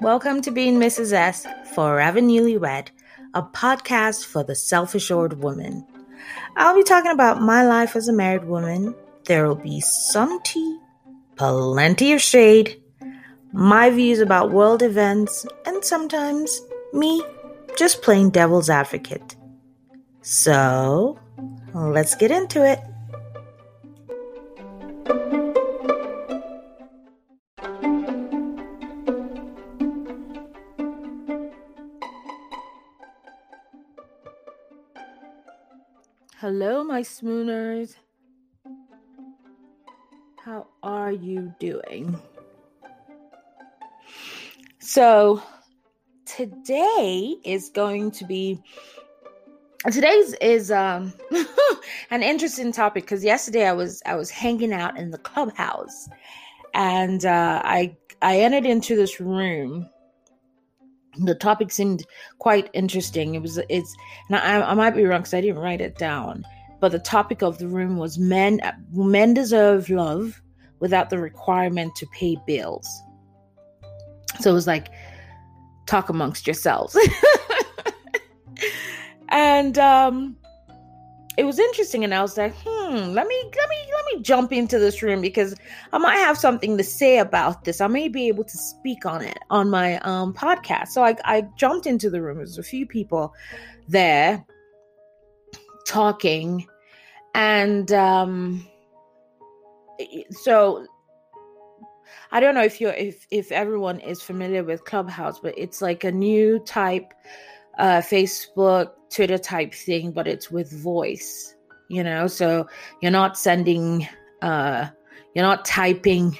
Welcome 0.00 0.42
to 0.42 0.50
Being 0.50 0.78
Mrs. 0.78 1.14
S, 1.14 1.46
Forever 1.74 2.20
Newlywed, 2.20 2.88
a 3.32 3.42
podcast 3.42 4.26
for 4.26 4.42
the 4.42 4.54
self 4.54 4.94
assured 4.94 5.42
woman. 5.42 5.86
I'll 6.56 6.74
be 6.74 6.82
talking 6.82 7.12
about 7.12 7.40
my 7.40 7.64
life 7.64 7.96
as 7.96 8.08
a 8.08 8.12
married 8.12 8.44
woman. 8.44 8.94
There 9.24 9.48
will 9.48 9.54
be 9.54 9.80
some 9.80 10.42
tea, 10.42 10.78
plenty 11.36 12.12
of 12.12 12.20
shade, 12.20 12.82
my 13.54 13.88
views 13.88 14.20
about 14.20 14.50
world 14.50 14.82
events, 14.82 15.46
and 15.64 15.82
sometimes 15.82 16.60
me 16.92 17.22
just 17.76 18.02
playing 18.02 18.30
devil's 18.30 18.70
advocate. 18.70 19.36
So, 20.22 21.18
let's 21.74 22.14
get 22.14 22.30
into 22.30 22.64
it. 22.64 22.80
Hello, 36.36 36.84
my 36.84 37.00
swooners. 37.00 37.96
How 40.36 40.66
are 40.82 41.10
you 41.10 41.54
doing? 41.58 42.20
So, 44.78 45.42
today 46.36 47.36
is 47.44 47.68
going 47.68 48.10
to 48.10 48.24
be 48.24 48.60
today's 49.92 50.34
is 50.34 50.70
um 50.70 51.12
an 52.10 52.22
interesting 52.22 52.72
topic 52.72 53.04
because 53.04 53.22
yesterday 53.22 53.66
I 53.66 53.72
was 53.72 54.02
I 54.06 54.16
was 54.16 54.30
hanging 54.30 54.72
out 54.72 54.98
in 54.98 55.10
the 55.10 55.18
clubhouse 55.18 56.08
and 56.72 57.24
uh 57.24 57.60
I 57.64 57.96
I 58.22 58.40
entered 58.40 58.66
into 58.66 58.96
this 58.96 59.20
room 59.20 59.88
the 61.18 61.34
topic 61.36 61.70
seemed 61.70 62.04
quite 62.38 62.68
interesting. 62.72 63.36
It 63.36 63.42
was 63.42 63.60
it's 63.68 63.94
and 64.28 64.36
I, 64.36 64.60
I 64.62 64.74
might 64.74 64.96
be 64.96 65.04
wrong 65.04 65.20
because 65.20 65.34
I 65.34 65.40
didn't 65.40 65.60
write 65.60 65.80
it 65.80 65.96
down, 65.96 66.44
but 66.80 66.90
the 66.90 66.98
topic 66.98 67.42
of 67.42 67.58
the 67.58 67.68
room 67.68 67.96
was 67.96 68.18
men 68.18 68.60
men 68.92 69.34
deserve 69.34 69.88
love 69.90 70.42
without 70.80 71.10
the 71.10 71.18
requirement 71.18 71.94
to 71.96 72.06
pay 72.06 72.36
bills. 72.46 72.88
So 74.40 74.50
it 74.50 74.54
was 74.54 74.66
like 74.66 74.88
talk 75.86 76.08
amongst 76.08 76.46
yourselves. 76.46 76.96
and 79.28 79.78
um 79.78 80.36
it 81.36 81.44
was 81.44 81.58
interesting 81.58 82.04
and 82.04 82.14
I 82.14 82.22
was 82.22 82.36
like, 82.36 82.54
hmm, 82.64 83.12
let 83.12 83.26
me 83.26 83.50
let 83.56 83.68
me 83.68 83.76
let 83.92 84.14
me 84.14 84.22
jump 84.22 84.52
into 84.52 84.78
this 84.78 85.02
room 85.02 85.20
because 85.20 85.54
I 85.92 85.98
might 85.98 86.18
have 86.18 86.38
something 86.38 86.78
to 86.78 86.84
say 86.84 87.18
about 87.18 87.64
this. 87.64 87.80
I 87.80 87.88
may 87.88 88.08
be 88.08 88.28
able 88.28 88.44
to 88.44 88.56
speak 88.56 89.04
on 89.04 89.22
it 89.22 89.38
on 89.50 89.68
my 89.68 89.98
um 90.00 90.32
podcast. 90.32 90.88
So 90.88 91.02
I 91.02 91.16
I 91.24 91.42
jumped 91.56 91.86
into 91.86 92.10
the 92.10 92.22
room. 92.22 92.36
There's 92.36 92.58
a 92.58 92.62
few 92.62 92.86
people 92.86 93.34
there 93.88 94.44
talking 95.86 96.66
and 97.34 97.92
um 97.92 98.66
so 100.30 100.86
I 102.32 102.40
don't 102.40 102.54
know 102.54 102.64
if 102.64 102.80
you're 102.80 102.92
if 102.92 103.26
if 103.30 103.52
everyone 103.52 104.00
is 104.00 104.22
familiar 104.22 104.64
with 104.64 104.84
Clubhouse, 104.84 105.40
but 105.40 105.54
it's 105.56 105.80
like 105.80 106.04
a 106.04 106.12
new 106.12 106.58
type 106.60 107.12
uh, 107.78 108.00
Facebook, 108.00 108.90
Twitter 109.10 109.38
type 109.38 109.74
thing, 109.74 110.12
but 110.12 110.26
it's 110.26 110.50
with 110.50 110.70
voice, 110.72 111.54
you 111.88 112.02
know. 112.02 112.26
So 112.26 112.66
you're 113.00 113.10
not 113.10 113.36
sending, 113.38 114.08
uh, 114.42 114.88
you're 115.34 115.44
not 115.44 115.64
typing 115.64 116.36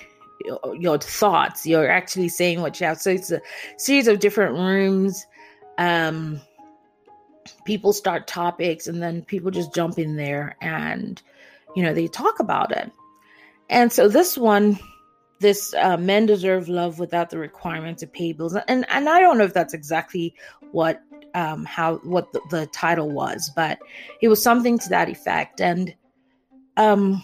your, 0.78 0.98
thoughts. 0.98 1.66
You're 1.66 1.88
actually 1.90 2.28
saying 2.28 2.60
what 2.60 2.80
you 2.80 2.86
have. 2.86 3.00
So 3.00 3.10
it's 3.10 3.30
a 3.30 3.40
series 3.76 4.08
of 4.08 4.18
different 4.18 4.54
rooms. 4.54 5.26
Um, 5.78 6.40
people 7.64 7.92
start 7.92 8.26
topics, 8.26 8.86
and 8.86 9.02
then 9.02 9.22
people 9.22 9.50
just 9.50 9.74
jump 9.74 9.98
in 9.98 10.16
there, 10.16 10.56
and 10.60 11.20
you 11.74 11.82
know 11.82 11.94
they 11.94 12.08
talk 12.08 12.40
about 12.40 12.72
it. 12.72 12.92
And 13.70 13.92
so 13.92 14.08
this 14.08 14.36
one 14.36 14.78
this 15.44 15.74
uh, 15.74 15.96
men 15.96 16.26
deserve 16.26 16.68
love 16.68 16.98
without 16.98 17.30
the 17.30 17.38
requirement 17.38 17.98
to 17.98 18.06
pay 18.06 18.32
bills 18.32 18.56
and 18.68 18.86
and 18.88 19.08
i 19.08 19.20
don't 19.20 19.38
know 19.38 19.44
if 19.44 19.52
that's 19.52 19.74
exactly 19.74 20.34
what 20.72 21.02
um, 21.34 21.64
how 21.64 21.96
what 21.98 22.32
the, 22.32 22.40
the, 22.50 22.66
title 22.66 23.10
was, 23.10 23.50
but 23.54 23.78
it 24.22 24.28
was 24.28 24.42
something 24.42 24.78
to 24.78 24.88
that 24.88 25.08
effect. 25.08 25.60
And 25.60 25.94
um, 26.76 27.22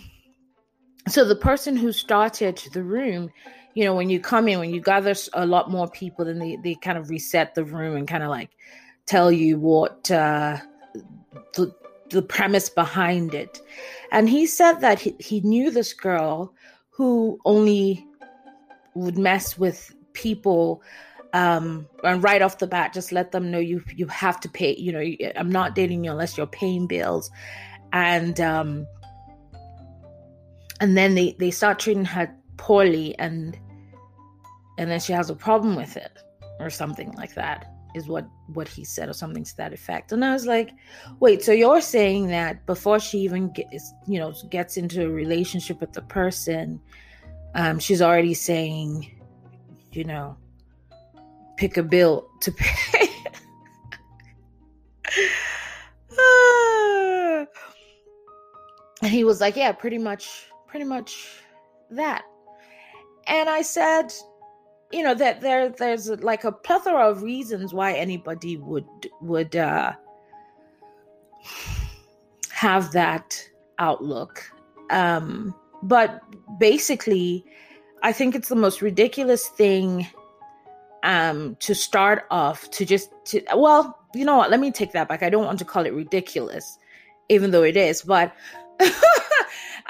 so 1.08 1.24
the 1.24 1.36
person 1.36 1.76
who 1.76 1.92
started 1.92 2.60
the 2.72 2.82
room, 2.82 3.30
you 3.74 3.84
know, 3.84 3.94
when 3.94 4.10
you 4.10 4.20
come 4.20 4.48
in, 4.48 4.58
when 4.58 4.74
you 4.74 4.80
gather 4.80 5.14
a 5.32 5.46
lot 5.46 5.70
more 5.70 5.88
people, 5.88 6.24
then 6.24 6.38
they 6.38 6.56
they 6.56 6.74
kind 6.74 6.98
of 6.98 7.08
reset 7.08 7.54
the 7.54 7.64
room 7.64 7.96
and 7.96 8.08
kind 8.08 8.24
of 8.24 8.30
like 8.30 8.50
tell 9.06 9.30
you 9.30 9.58
what 9.58 10.10
uh, 10.10 10.58
the 11.54 11.72
the 12.10 12.22
premise 12.22 12.68
behind 12.68 13.32
it. 13.32 13.60
And 14.10 14.28
he 14.28 14.44
said 14.44 14.80
that 14.80 14.98
he, 14.98 15.14
he 15.20 15.40
knew 15.42 15.70
this 15.70 15.92
girl 15.92 16.52
who 16.90 17.38
only 17.44 18.04
would 18.94 19.18
mess 19.18 19.58
with 19.58 19.94
people 20.12 20.82
um 21.32 21.86
and 22.02 22.24
right 22.24 22.42
off 22.42 22.58
the 22.58 22.66
bat 22.66 22.92
just 22.92 23.12
let 23.12 23.30
them 23.30 23.50
know 23.50 23.58
you 23.58 23.82
you 23.94 24.06
have 24.06 24.40
to 24.40 24.48
pay 24.48 24.74
you 24.76 24.90
know 24.90 25.30
i'm 25.36 25.50
not 25.50 25.74
dating 25.74 26.04
you 26.04 26.10
unless 26.10 26.36
you're 26.36 26.46
paying 26.46 26.86
bills. 26.86 27.30
And 27.92 28.40
um 28.40 28.86
and 30.80 30.96
then 30.96 31.14
they 31.14 31.36
they 31.38 31.50
start 31.50 31.78
treating 31.78 32.04
her 32.04 32.34
poorly 32.56 33.16
and 33.18 33.58
and 34.78 34.90
then 34.90 35.00
she 35.00 35.12
has 35.12 35.30
a 35.30 35.34
problem 35.34 35.76
with 35.76 35.96
it 35.96 36.18
or 36.58 36.70
something 36.70 37.12
like 37.12 37.34
that 37.34 37.66
is 37.94 38.06
what 38.06 38.26
what 38.54 38.68
he 38.68 38.84
said 38.84 39.08
or 39.08 39.12
something 39.12 39.44
to 39.44 39.56
that 39.56 39.72
effect. 39.72 40.12
And 40.12 40.24
i 40.24 40.32
was 40.32 40.46
like 40.46 40.70
wait 41.20 41.42
so 41.42 41.52
you're 41.52 41.80
saying 41.80 42.28
that 42.28 42.64
before 42.66 42.98
she 42.98 43.18
even 43.18 43.52
gets 43.52 43.92
you 44.06 44.18
know 44.18 44.32
gets 44.50 44.76
into 44.76 45.04
a 45.04 45.10
relationship 45.10 45.80
with 45.80 45.92
the 45.92 46.02
person 46.02 46.80
um 47.54 47.78
she's 47.78 48.02
already 48.02 48.34
saying 48.34 49.10
you 49.92 50.04
know 50.04 50.36
pick 51.60 51.76
a 51.76 51.82
bill 51.82 52.26
to 52.40 52.50
pay. 52.56 53.08
and 59.02 59.12
he 59.12 59.24
was 59.24 59.40
like, 59.42 59.56
Yeah, 59.56 59.72
pretty 59.72 59.98
much, 59.98 60.46
pretty 60.66 60.86
much 60.86 61.42
that. 61.90 62.22
And 63.26 63.50
I 63.50 63.60
said, 63.60 64.12
you 64.90 65.02
know, 65.02 65.14
that 65.14 65.42
there 65.42 65.68
there's 65.68 66.08
like 66.08 66.44
a 66.44 66.52
plethora 66.52 67.08
of 67.08 67.22
reasons 67.22 67.74
why 67.74 67.92
anybody 67.92 68.56
would 68.56 68.88
would 69.20 69.54
uh 69.54 69.92
have 72.50 72.90
that 72.92 73.38
outlook. 73.78 74.50
Um, 74.90 75.54
but 75.82 76.20
basically, 76.58 77.44
I 78.02 78.12
think 78.12 78.34
it's 78.34 78.48
the 78.48 78.56
most 78.56 78.82
ridiculous 78.82 79.48
thing 79.48 80.06
um 81.02 81.56
to 81.60 81.74
start 81.74 82.24
off 82.30 82.70
to 82.70 82.84
just 82.84 83.10
to 83.24 83.42
well 83.56 83.96
you 84.14 84.24
know 84.24 84.36
what? 84.36 84.50
Let 84.50 84.60
me 84.60 84.70
take 84.70 84.92
that 84.92 85.08
back. 85.08 85.22
I 85.22 85.30
don't 85.30 85.46
want 85.46 85.58
to 85.60 85.64
call 85.64 85.86
it 85.86 85.94
ridiculous 85.94 86.78
even 87.28 87.52
though 87.52 87.62
it 87.62 87.76
is 87.76 88.02
but 88.02 88.34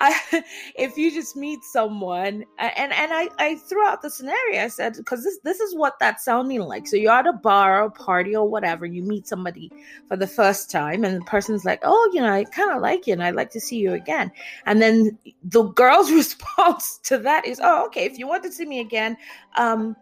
I, 0.00 0.18
if 0.74 0.96
you 0.96 1.12
just 1.12 1.36
meet 1.36 1.62
someone 1.62 2.44
and 2.58 2.92
and 2.92 3.12
I, 3.12 3.28
I 3.38 3.56
threw 3.56 3.86
out 3.86 4.02
the 4.02 4.10
scenario 4.10 4.64
i 4.64 4.68
said 4.68 4.96
because 4.96 5.22
this 5.22 5.38
this 5.44 5.60
is 5.60 5.74
what 5.74 5.98
that's 6.00 6.24
sounding 6.24 6.60
like. 6.60 6.86
So 6.86 6.96
you're 6.96 7.12
at 7.12 7.26
a 7.26 7.32
bar 7.32 7.82
or 7.82 7.86
a 7.86 7.90
party 7.90 8.34
or 8.34 8.48
whatever 8.48 8.86
you 8.86 9.02
meet 9.02 9.26
somebody 9.26 9.70
for 10.08 10.16
the 10.16 10.26
first 10.26 10.70
time 10.70 11.04
and 11.04 11.20
the 11.20 11.24
person's 11.24 11.64
like 11.64 11.80
oh 11.82 12.10
you 12.12 12.20
know 12.20 12.32
i 12.32 12.44
kind 12.44 12.70
of 12.70 12.80
like 12.80 13.06
you 13.06 13.12
and 13.12 13.22
i'd 13.22 13.34
like 13.34 13.50
to 13.50 13.60
see 13.60 13.76
you 13.76 13.92
again. 13.92 14.32
And 14.66 14.80
then 14.80 15.18
the 15.44 15.64
girl's 15.64 16.10
response 16.22 16.98
to 17.04 17.18
that 17.18 17.46
is 17.46 17.60
oh 17.62 17.86
okay 17.86 18.04
if 18.06 18.18
you 18.18 18.26
want 18.26 18.42
to 18.44 18.52
see 18.52 18.64
me 18.64 18.80
again 18.80 19.16
um 19.56 19.96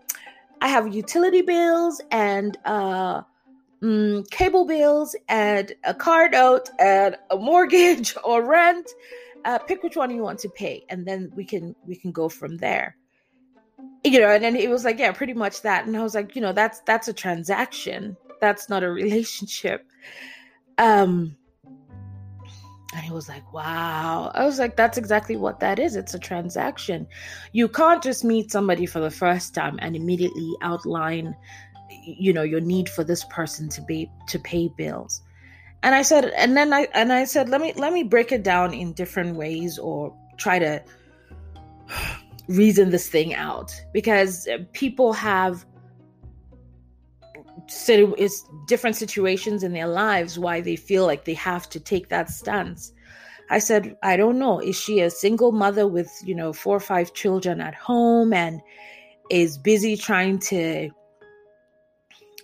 I 0.60 0.68
have 0.68 0.92
utility 0.92 1.42
bills 1.42 2.00
and 2.10 2.56
uh, 2.64 3.22
mm, 3.82 4.28
cable 4.30 4.64
bills 4.64 5.16
and 5.28 5.72
a 5.84 5.94
car 5.94 6.28
note 6.28 6.70
and 6.78 7.16
a 7.30 7.36
mortgage 7.36 8.14
or 8.24 8.44
rent. 8.44 8.88
Uh, 9.44 9.58
pick 9.58 9.82
which 9.82 9.96
one 9.96 10.10
you 10.10 10.22
want 10.22 10.38
to 10.40 10.48
pay, 10.48 10.84
and 10.90 11.06
then 11.06 11.30
we 11.34 11.44
can 11.44 11.74
we 11.86 11.94
can 11.94 12.10
go 12.10 12.28
from 12.28 12.56
there. 12.56 12.96
You 14.04 14.20
know, 14.20 14.30
and 14.30 14.42
then 14.42 14.56
it 14.56 14.68
was 14.68 14.84
like, 14.84 14.98
yeah, 14.98 15.12
pretty 15.12 15.32
much 15.32 15.62
that. 15.62 15.86
And 15.86 15.96
I 15.96 16.02
was 16.02 16.14
like, 16.14 16.34
you 16.34 16.42
know, 16.42 16.52
that's 16.52 16.80
that's 16.80 17.08
a 17.08 17.12
transaction. 17.12 18.16
That's 18.40 18.68
not 18.68 18.82
a 18.82 18.90
relationship. 18.90 19.86
Um, 20.76 21.36
and 22.94 23.04
he 23.04 23.12
was 23.12 23.28
like, 23.28 23.52
wow. 23.52 24.32
I 24.34 24.44
was 24.44 24.58
like, 24.58 24.74
that's 24.74 24.96
exactly 24.96 25.36
what 25.36 25.60
that 25.60 25.78
is. 25.78 25.94
It's 25.94 26.14
a 26.14 26.18
transaction. 26.18 27.06
You 27.52 27.68
can't 27.68 28.02
just 28.02 28.24
meet 28.24 28.50
somebody 28.50 28.86
for 28.86 29.00
the 29.00 29.10
first 29.10 29.54
time 29.54 29.78
and 29.82 29.94
immediately 29.94 30.54
outline 30.62 31.36
you 31.90 32.32
know 32.32 32.42
your 32.42 32.60
need 32.60 32.88
for 32.88 33.04
this 33.04 33.24
person 33.24 33.68
to 33.70 33.82
be 33.82 34.10
to 34.28 34.38
pay 34.38 34.68
bills. 34.76 35.22
And 35.82 35.94
i 35.94 36.02
said 36.02 36.24
and 36.36 36.56
then 36.56 36.72
i 36.72 36.88
and 36.92 37.12
i 37.12 37.24
said 37.24 37.48
let 37.48 37.60
me 37.60 37.72
let 37.76 37.92
me 37.92 38.02
break 38.02 38.32
it 38.32 38.42
down 38.42 38.74
in 38.74 38.92
different 38.92 39.36
ways 39.36 39.78
or 39.78 40.16
try 40.36 40.58
to 40.58 40.82
reason 42.48 42.90
this 42.90 43.08
thing 43.08 43.34
out. 43.34 43.72
Because 43.92 44.48
people 44.72 45.12
have 45.12 45.64
said 47.66 48.12
it's 48.16 48.48
different 48.66 48.96
situations 48.96 49.62
in 49.62 49.72
their 49.72 49.86
lives 49.86 50.38
why 50.38 50.60
they 50.60 50.76
feel 50.76 51.04
like 51.04 51.24
they 51.24 51.34
have 51.34 51.68
to 51.68 51.80
take 51.80 52.08
that 52.08 52.30
stance. 52.30 52.92
I 53.50 53.58
said 53.58 53.96
i 54.02 54.16
don't 54.16 54.38
know. 54.38 54.60
Is 54.60 54.76
she 54.76 55.00
a 55.00 55.10
single 55.10 55.52
mother 55.52 55.86
with 55.86 56.10
you 56.24 56.34
know 56.34 56.52
four 56.52 56.76
or 56.76 56.80
five 56.80 57.14
children 57.14 57.60
at 57.60 57.74
home 57.74 58.32
and 58.32 58.60
is 59.30 59.58
busy 59.58 59.96
trying 59.96 60.38
to 60.38 60.90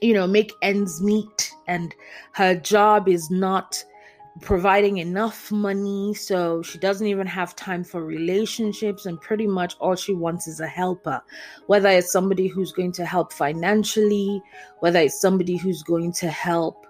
you 0.00 0.12
know 0.12 0.26
make 0.26 0.52
ends 0.62 1.02
meet 1.02 1.52
and 1.67 1.94
her 2.32 2.55
job 2.55 3.08
is 3.08 3.31
not 3.31 3.82
providing 4.41 4.99
enough 4.99 5.52
money 5.52 6.12
so 6.12 6.61
she 6.61 6.76
doesn't 6.79 7.06
even 7.06 7.26
have 7.26 7.55
time 7.55 7.85
for 7.85 8.05
relationships 8.05 9.06
and 9.06 9.20
pretty 9.20 9.46
much 9.46 9.76
all 9.79 9.94
she 9.94 10.12
wants 10.12 10.49
is 10.49 10.58
a 10.58 10.67
helper. 10.67 11.23
Whether 11.69 11.88
it's 11.91 12.11
somebody 12.11 12.49
who's 12.49 12.73
going 12.73 12.93
to 12.93 13.06
help 13.06 13.32
financially 13.32 14.43
whether 14.81 14.99
it's 14.99 15.20
somebody 15.20 15.56
who's 15.56 15.82
going 15.82 16.12
to 16.12 16.29
help 16.29 16.83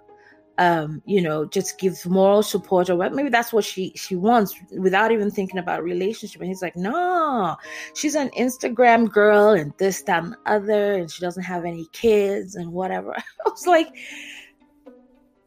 um 0.59 1.03
you 1.05 1.21
know 1.21 1.45
just 1.45 1.79
give 1.79 2.06
moral 2.06 2.43
support 2.43 2.89
or 2.89 3.11
maybe 3.11 3.29
that's 3.29 3.53
what 3.53 3.65
she 3.65 3.93
she 3.97 4.15
wants 4.15 4.55
without 4.79 5.11
even 5.11 5.31
thinking 5.31 5.59
about 5.59 5.83
relationship. 5.83 6.41
And 6.41 6.49
he's 6.49 6.62
like 6.62 6.77
no 6.77 7.56
she's 7.95 8.15
an 8.15 8.31
instagram 8.39 9.11
girl 9.11 9.51
and 9.51 9.73
this 9.79 10.03
that 10.03 10.23
and 10.23 10.37
other 10.47 10.95
and 10.95 11.11
she 11.11 11.21
doesn't 11.21 11.43
have 11.43 11.65
any 11.65 11.87
kids 11.93 12.55
and 12.55 12.73
whatever. 12.73 13.15
I 13.47 13.49
was 13.49 13.67
like 13.67 13.89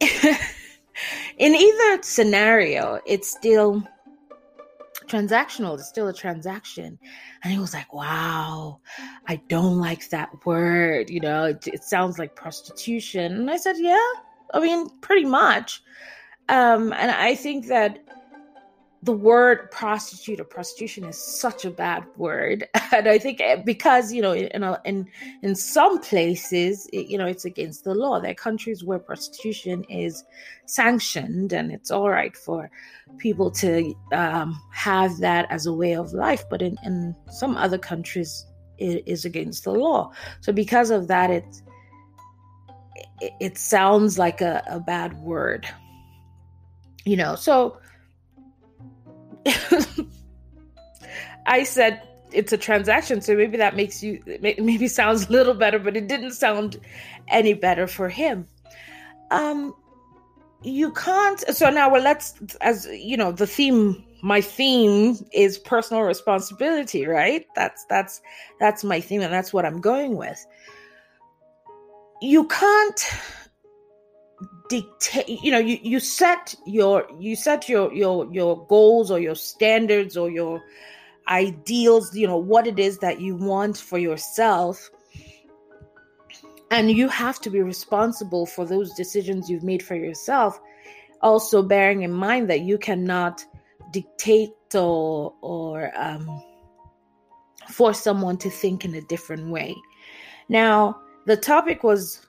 in 0.00 1.54
either 1.54 2.02
scenario 2.02 3.00
it's 3.06 3.30
still 3.30 3.82
transactional 5.06 5.78
it's 5.78 5.88
still 5.88 6.08
a 6.08 6.12
transaction. 6.12 6.98
And 7.42 7.52
he 7.52 7.58
was 7.58 7.72
like 7.72 7.94
wow 7.94 8.80
i 9.26 9.36
don't 9.48 9.78
like 9.78 10.10
that 10.10 10.44
word 10.44 11.08
you 11.08 11.20
know 11.20 11.44
it, 11.44 11.66
it 11.66 11.82
sounds 11.82 12.18
like 12.18 12.36
prostitution. 12.36 13.32
And 13.32 13.50
i 13.50 13.56
said 13.56 13.76
yeah 13.78 14.10
I 14.54 14.60
mean, 14.60 14.88
pretty 15.00 15.24
much. 15.24 15.82
Um, 16.48 16.92
and 16.92 17.10
I 17.10 17.34
think 17.34 17.66
that 17.66 17.98
the 19.02 19.12
word 19.12 19.70
prostitute 19.70 20.40
or 20.40 20.44
prostitution 20.44 21.04
is 21.04 21.16
such 21.16 21.64
a 21.64 21.70
bad 21.70 22.04
word, 22.16 22.66
and 22.92 23.08
I 23.08 23.18
think 23.18 23.40
eh, 23.40 23.56
because 23.64 24.12
you 24.12 24.20
know, 24.20 24.34
in 24.34 24.64
in 24.84 25.06
in 25.42 25.54
some 25.54 26.00
places, 26.00 26.88
you 26.92 27.16
know, 27.16 27.26
it's 27.26 27.44
against 27.44 27.84
the 27.84 27.94
law. 27.94 28.18
There 28.18 28.32
are 28.32 28.34
countries 28.34 28.82
where 28.82 28.98
prostitution 28.98 29.84
is 29.84 30.24
sanctioned, 30.66 31.52
and 31.52 31.70
it's 31.70 31.90
all 31.90 32.08
right 32.08 32.36
for 32.36 32.70
people 33.18 33.50
to 33.52 33.94
um, 34.12 34.60
have 34.72 35.18
that 35.18 35.46
as 35.50 35.66
a 35.66 35.72
way 35.72 35.94
of 35.94 36.12
life. 36.12 36.44
But 36.50 36.62
in 36.62 36.76
in 36.84 37.14
some 37.30 37.56
other 37.56 37.78
countries, 37.78 38.46
it 38.78 39.04
is 39.06 39.24
against 39.24 39.64
the 39.64 39.72
law. 39.72 40.10
So 40.40 40.52
because 40.52 40.90
of 40.90 41.06
that, 41.06 41.30
it's 41.30 41.62
it, 43.20 43.58
sounds 43.58 44.18
like 44.18 44.40
a, 44.40 44.62
a 44.68 44.80
bad 44.80 45.18
word 45.20 45.68
you 47.04 47.16
know 47.16 47.34
so 47.34 47.78
i 51.46 51.64
said 51.64 52.02
it's 52.32 52.52
a 52.52 52.58
transaction 52.58 53.20
so 53.20 53.34
maybe 53.34 53.56
that 53.56 53.76
makes 53.76 54.02
you 54.02 54.22
maybe 54.40 54.88
sounds 54.88 55.28
a 55.28 55.32
little 55.32 55.54
better 55.54 55.78
but 55.78 55.96
it 55.96 56.08
didn't 56.08 56.32
sound 56.32 56.78
any 57.28 57.54
better 57.54 57.86
for 57.86 58.08
him. 58.08 58.46
Um 59.30 59.74
you 60.62 60.90
can't 60.92 61.40
so 61.54 61.70
now 61.70 61.90
well 61.90 62.02
let's 62.02 62.34
as 62.60 62.86
you 62.86 63.16
know 63.16 63.30
the 63.30 63.46
theme 63.46 64.04
my 64.22 64.40
theme 64.40 65.16
is 65.32 65.56
personal 65.58 66.02
responsibility 66.02 67.06
right? 67.06 67.46
That's 67.54 67.84
that's 67.88 68.20
that's 68.58 68.82
my 68.82 69.00
theme 69.00 69.22
and 69.22 69.32
that's 69.32 69.52
what 69.52 69.64
i'm 69.64 69.80
going 69.80 70.16
with 70.16 70.44
you 72.20 72.46
can't 72.48 73.10
dictate 74.68 75.28
you 75.28 75.50
know 75.50 75.58
you, 75.58 75.78
you 75.82 75.98
set 75.98 76.54
your 76.66 77.06
you 77.18 77.34
set 77.34 77.68
your 77.68 77.92
your 77.92 78.30
your 78.32 78.66
goals 78.66 79.10
or 79.10 79.18
your 79.18 79.34
standards 79.34 80.16
or 80.16 80.30
your 80.30 80.62
ideals 81.28 82.14
you 82.14 82.26
know 82.26 82.36
what 82.36 82.66
it 82.66 82.78
is 82.78 82.98
that 82.98 83.20
you 83.20 83.36
want 83.36 83.76
for 83.76 83.98
yourself. 83.98 84.90
And 86.70 86.90
you 86.90 87.08
have 87.08 87.40
to 87.40 87.50
be 87.50 87.62
responsible 87.62 88.44
for 88.44 88.66
those 88.66 88.92
decisions 88.92 89.48
you've 89.48 89.62
made 89.62 89.82
for 89.82 89.94
yourself. 89.94 90.60
Also 91.22 91.62
bearing 91.62 92.02
in 92.02 92.12
mind 92.12 92.50
that 92.50 92.60
you 92.60 92.76
cannot 92.76 93.44
dictate 93.90 94.50
or 94.74 95.34
or 95.40 95.90
um, 95.98 96.42
force 97.70 98.02
someone 98.02 98.36
to 98.38 98.50
think 98.50 98.84
in 98.84 98.94
a 98.94 99.00
different 99.02 99.48
way. 99.48 99.74
Now 100.48 101.00
the 101.28 101.36
topic 101.36 101.84
was 101.84 102.26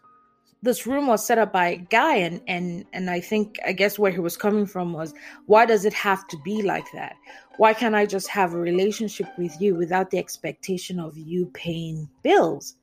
this 0.62 0.86
room 0.86 1.08
was 1.08 1.26
set 1.26 1.38
up 1.38 1.54
by 1.54 1.68
a 1.70 1.78
guy 1.78 2.16
and 2.16 2.42
and 2.48 2.86
and 2.92 3.10
I 3.10 3.22
think 3.22 3.58
I 3.66 3.72
guess 3.72 3.98
where 3.98 4.12
he 4.12 4.20
was 4.20 4.36
coming 4.36 4.66
from 4.66 4.92
was 4.92 5.14
why 5.46 5.66
does 5.66 5.86
it 5.86 5.94
have 5.94 6.28
to 6.28 6.38
be 6.44 6.62
like 6.62 6.86
that? 6.94 7.16
Why 7.56 7.74
can't 7.74 7.96
I 7.96 8.06
just 8.06 8.28
have 8.28 8.54
a 8.54 8.60
relationship 8.60 9.28
with 9.38 9.56
you 9.62 9.76
without 9.76 10.12
the 10.12 10.18
expectation 10.18 11.00
of 11.00 11.18
you 11.18 11.46
paying 11.54 12.10
bills? 12.24 12.76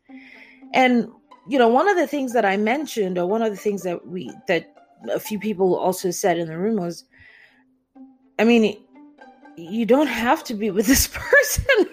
And 0.73 1.09
you 1.47 1.59
know, 1.59 1.69
one 1.69 1.87
of 1.87 1.97
the 1.97 2.07
things 2.07 2.33
that 2.33 2.47
I 2.47 2.57
mentioned 2.57 3.19
or 3.19 3.27
one 3.27 3.43
of 3.43 3.51
the 3.51 3.63
things 3.67 3.83
that 3.83 4.07
we 4.07 4.33
that 4.49 4.73
a 5.13 5.21
few 5.21 5.39
people 5.39 5.77
also 5.77 6.11
said 6.11 6.39
in 6.39 6.49
the 6.49 6.59
room 6.59 6.77
was 6.77 7.05
I 8.39 8.45
mean, 8.45 8.83
you 9.59 9.85
don't 9.85 10.07
have 10.07 10.43
to 10.45 10.55
be 10.55 10.71
with 10.71 10.87
this 10.87 11.09
person 11.13 11.87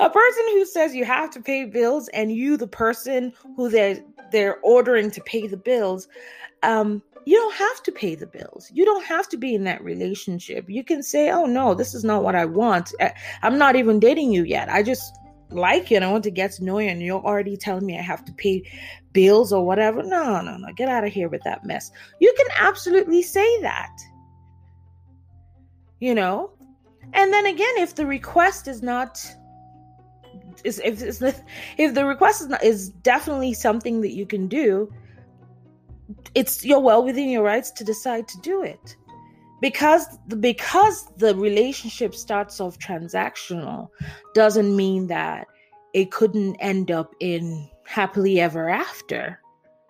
a 0.00 0.10
person 0.10 0.44
who 0.48 0.64
says 0.64 0.94
you 0.94 1.04
have 1.04 1.30
to 1.30 1.40
pay 1.40 1.64
bills 1.64 2.08
and 2.08 2.32
you 2.32 2.56
the 2.56 2.66
person 2.66 3.32
who 3.56 3.68
they're 3.68 4.02
they're 4.30 4.58
ordering 4.60 5.10
to 5.10 5.20
pay 5.22 5.46
the 5.46 5.56
bills 5.56 6.08
um 6.62 7.02
you 7.28 7.36
don't 7.36 7.56
have 7.56 7.82
to 7.82 7.92
pay 7.92 8.14
the 8.14 8.26
bills. 8.26 8.70
You 8.72 8.86
don't 8.86 9.04
have 9.04 9.28
to 9.28 9.36
be 9.36 9.54
in 9.54 9.64
that 9.64 9.84
relationship. 9.84 10.64
You 10.66 10.82
can 10.82 11.02
say 11.02 11.30
oh 11.30 11.44
no 11.44 11.74
this 11.74 11.94
is 11.94 12.02
not 12.02 12.22
what 12.22 12.34
i 12.34 12.46
want. 12.46 12.94
I'm 13.42 13.58
not 13.58 13.76
even 13.76 14.00
dating 14.00 14.32
you 14.32 14.44
yet. 14.44 14.70
I 14.70 14.82
just 14.82 15.14
like 15.50 15.90
you 15.90 15.96
and 15.96 16.04
i 16.06 16.10
want 16.10 16.24
to 16.24 16.30
get 16.30 16.52
to 16.52 16.64
know 16.64 16.78
you 16.78 16.88
and 16.88 17.02
you're 17.02 17.22
already 17.22 17.56
telling 17.56 17.86
me 17.86 17.98
i 17.98 18.02
have 18.02 18.22
to 18.22 18.32
pay 18.32 18.62
bills 19.12 19.52
or 19.52 19.66
whatever. 19.66 20.02
No 20.02 20.40
no 20.40 20.56
no. 20.56 20.72
Get 20.72 20.88
out 20.88 21.04
of 21.04 21.12
here 21.12 21.28
with 21.28 21.42
that 21.42 21.66
mess. 21.66 21.90
You 22.18 22.32
can 22.34 22.46
absolutely 22.58 23.20
say 23.20 23.60
that. 23.60 23.94
You 26.00 26.14
know? 26.14 26.52
And 27.12 27.30
then 27.30 27.44
again 27.44 27.76
if 27.76 27.94
the 27.94 28.06
request 28.06 28.68
is 28.68 28.82
not 28.82 29.22
if 30.64 31.22
if 31.78 31.94
the 31.94 32.04
request 32.04 32.42
is 32.42 32.48
not, 32.48 32.62
is 32.62 32.90
definitely 33.02 33.54
something 33.54 34.00
that 34.00 34.12
you 34.12 34.26
can 34.26 34.48
do 34.48 34.92
it's 36.34 36.64
you're 36.64 36.80
well 36.80 37.04
within 37.04 37.28
your 37.28 37.42
rights 37.42 37.70
to 37.72 37.84
decide 37.84 38.26
to 38.28 38.40
do 38.40 38.62
it. 38.62 38.96
Because 39.60 40.06
because 40.38 41.08
the 41.16 41.34
relationship 41.34 42.14
starts 42.14 42.60
off 42.60 42.78
transactional 42.78 43.88
doesn't 44.34 44.74
mean 44.74 45.08
that 45.08 45.46
it 45.94 46.10
couldn't 46.10 46.56
end 46.56 46.90
up 46.90 47.14
in 47.20 47.68
happily 47.84 48.40
ever 48.40 48.68
after 48.68 49.40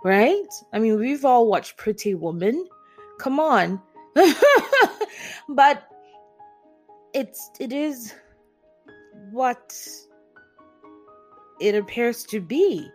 right? 0.04 0.46
I 0.72 0.78
mean 0.78 0.98
we've 0.98 1.25
all 1.25 1.48
watched 1.48 1.76
pretty 1.76 2.14
woman. 2.14 2.66
Come 3.18 3.40
on. 3.40 3.80
But 5.48 5.88
it's 7.14 7.50
it 7.58 7.72
is 7.72 8.14
what 9.30 9.75
it 11.60 11.74
appears 11.74 12.24
to 12.24 12.40
be. 12.40 12.90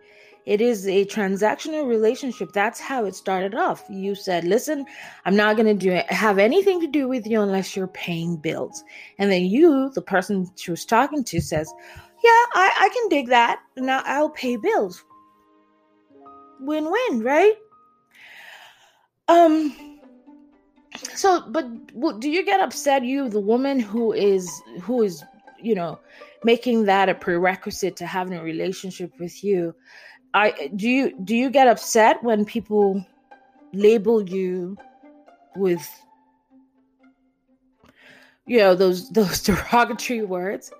It 0.46 0.60
is 0.60 0.86
a 0.86 1.06
transactional 1.06 1.88
relationship. 1.88 2.52
That's 2.52 2.78
how 2.78 3.06
it 3.06 3.14
started 3.14 3.54
off. 3.54 3.82
You 3.88 4.14
said, 4.14 4.44
"Listen, 4.44 4.84
I'm 5.24 5.36
not 5.36 5.56
going 5.56 5.66
to 5.66 5.74
do 5.74 5.90
it, 5.90 6.10
have 6.12 6.38
anything 6.38 6.80
to 6.80 6.86
do 6.86 7.08
with 7.08 7.26
you 7.26 7.40
unless 7.40 7.74
you're 7.74 7.88
paying 7.88 8.36
bills." 8.36 8.84
And 9.18 9.32
then 9.32 9.44
you, 9.44 9.90
the 9.94 10.02
person 10.02 10.50
she 10.56 10.70
was 10.70 10.84
talking 10.84 11.24
to, 11.24 11.40
says, 11.40 11.72
"Yeah, 12.22 12.44
I, 12.54 12.70
I 12.78 12.88
can 12.92 13.08
dig 13.08 13.28
that. 13.28 13.60
Now 13.76 14.02
I'll 14.04 14.30
pay 14.30 14.56
bills." 14.56 15.02
Win-win, 16.60 17.22
right? 17.22 17.54
Um. 19.28 20.00
So, 21.14 21.42
but 21.48 22.20
do 22.20 22.30
you 22.30 22.44
get 22.44 22.60
upset? 22.60 23.02
You, 23.02 23.28
the 23.30 23.40
woman 23.40 23.80
who 23.80 24.12
is 24.12 24.48
who 24.82 25.02
is, 25.02 25.24
you 25.58 25.74
know, 25.74 25.98
making 26.44 26.84
that 26.84 27.08
a 27.08 27.14
prerequisite 27.14 27.96
to 27.96 28.06
having 28.06 28.38
a 28.38 28.42
relationship 28.42 29.12
with 29.18 29.42
you 29.42 29.74
i 30.34 30.70
do 30.76 30.88
you 30.88 31.18
do 31.24 31.34
you 31.34 31.50
get 31.50 31.68
upset 31.68 32.22
when 32.22 32.44
people 32.44 33.04
label 33.72 34.22
you 34.28 34.76
with 35.56 35.86
you 38.46 38.58
know 38.58 38.74
those 38.74 39.10
those 39.10 39.42
derogatory 39.42 40.22
words? 40.22 40.72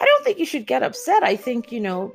I 0.00 0.04
don't 0.04 0.24
think 0.24 0.38
you 0.38 0.46
should 0.46 0.66
get 0.66 0.82
upset. 0.82 1.22
I 1.22 1.36
think 1.36 1.72
you 1.72 1.80
know 1.80 2.14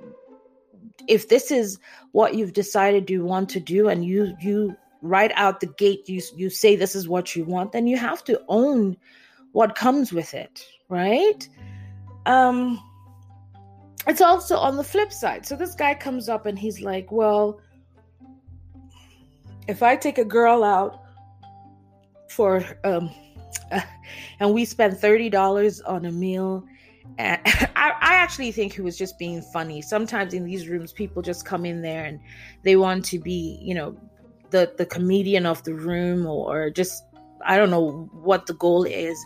if 1.08 1.30
this 1.30 1.52
is 1.52 1.80
what 2.12 2.36
you've 2.36 2.54
decided 2.54 3.10
you 3.10 3.24
want 3.24 3.50
to 3.50 3.60
do 3.60 3.88
and 3.88 4.06
you 4.06 4.36
you 4.42 4.76
right 5.02 5.32
out 5.36 5.60
the 5.60 5.68
gate 5.68 6.10
you 6.10 6.22
you 6.36 6.50
say 6.50 6.76
this 6.76 6.96
is 6.96 7.08
what 7.08 7.36
you 7.36 7.46
want 7.46 7.72
then 7.72 7.86
you 7.86 7.96
have 7.96 8.24
to 8.24 8.42
own 8.50 8.98
what 9.52 9.76
comes 9.76 10.12
with 10.12 10.34
it 10.34 10.66
right? 10.90 11.48
Um 12.26 12.82
it's 14.08 14.22
also 14.22 14.58
on 14.58 14.78
the 14.78 14.84
flip 14.84 15.12
side. 15.12 15.46
So 15.46 15.56
this 15.56 15.76
guy 15.76 15.94
comes 15.94 16.30
up 16.30 16.46
and 16.46 16.58
he's 16.58 16.82
like 16.82 17.12
well 17.12 17.60
if 19.68 19.84
i 19.84 19.96
take 19.96 20.18
a 20.18 20.26
girl 20.26 20.64
out 20.64 21.04
for 22.30 22.64
um 22.84 23.12
and 24.40 24.54
we 24.54 24.64
spend 24.64 24.96
$30 24.96 25.82
on 25.86 26.06
a 26.06 26.12
meal 26.12 26.64
and 27.18 27.42
I, 27.46 27.94
I 28.02 28.14
actually 28.16 28.52
think 28.52 28.74
he 28.74 28.82
was 28.82 28.98
just 28.98 29.18
being 29.18 29.42
funny. 29.42 29.82
Sometimes 29.82 30.34
in 30.34 30.44
these 30.44 30.68
rooms 30.68 30.92
people 30.92 31.22
just 31.22 31.46
come 31.46 31.66
in 31.66 31.82
there 31.82 32.06
and 32.06 32.20
they 32.64 32.76
want 32.76 33.06
to 33.06 33.20
be 33.20 33.60
you 33.62 33.76
know 33.76 33.98
the 34.50 34.74
the 34.78 34.86
comedian 34.86 35.46
of 35.46 35.64
the 35.64 35.74
room 35.74 36.26
or 36.26 36.70
just 36.70 37.04
I 37.46 37.58
don't 37.58 37.70
know 37.70 38.10
what 38.12 38.46
the 38.46 38.53
goal 38.53 38.84
is. 38.84 39.24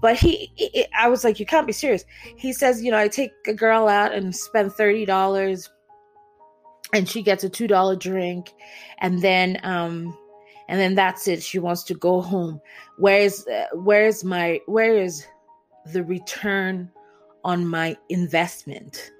But 0.00 0.16
he, 0.16 0.52
I 0.98 1.08
was 1.08 1.22
like, 1.22 1.38
you 1.38 1.46
can't 1.46 1.66
be 1.66 1.72
serious. 1.72 2.04
He 2.36 2.52
says, 2.52 2.82
you 2.82 2.90
know, 2.90 2.98
I 2.98 3.08
take 3.08 3.32
a 3.46 3.54
girl 3.54 3.86
out 3.86 4.12
and 4.12 4.34
spend 4.34 4.72
thirty 4.72 5.04
dollars, 5.04 5.70
and 6.92 7.08
she 7.08 7.22
gets 7.22 7.44
a 7.44 7.48
two 7.48 7.68
dollar 7.68 7.94
drink, 7.94 8.52
and 8.98 9.22
then 9.22 9.60
um, 9.62 10.16
and 10.68 10.80
then 10.80 10.96
that's 10.96 11.28
it. 11.28 11.42
She 11.42 11.60
wants 11.60 11.84
to 11.84 11.94
go 11.94 12.20
home. 12.20 12.60
Where's 12.98 13.46
uh, 13.46 13.66
where's 13.74 14.24
my 14.24 14.58
where 14.66 14.96
is 14.96 15.24
the 15.92 16.02
return 16.02 16.90
on 17.44 17.66
my 17.66 17.96
investment? 18.08 19.12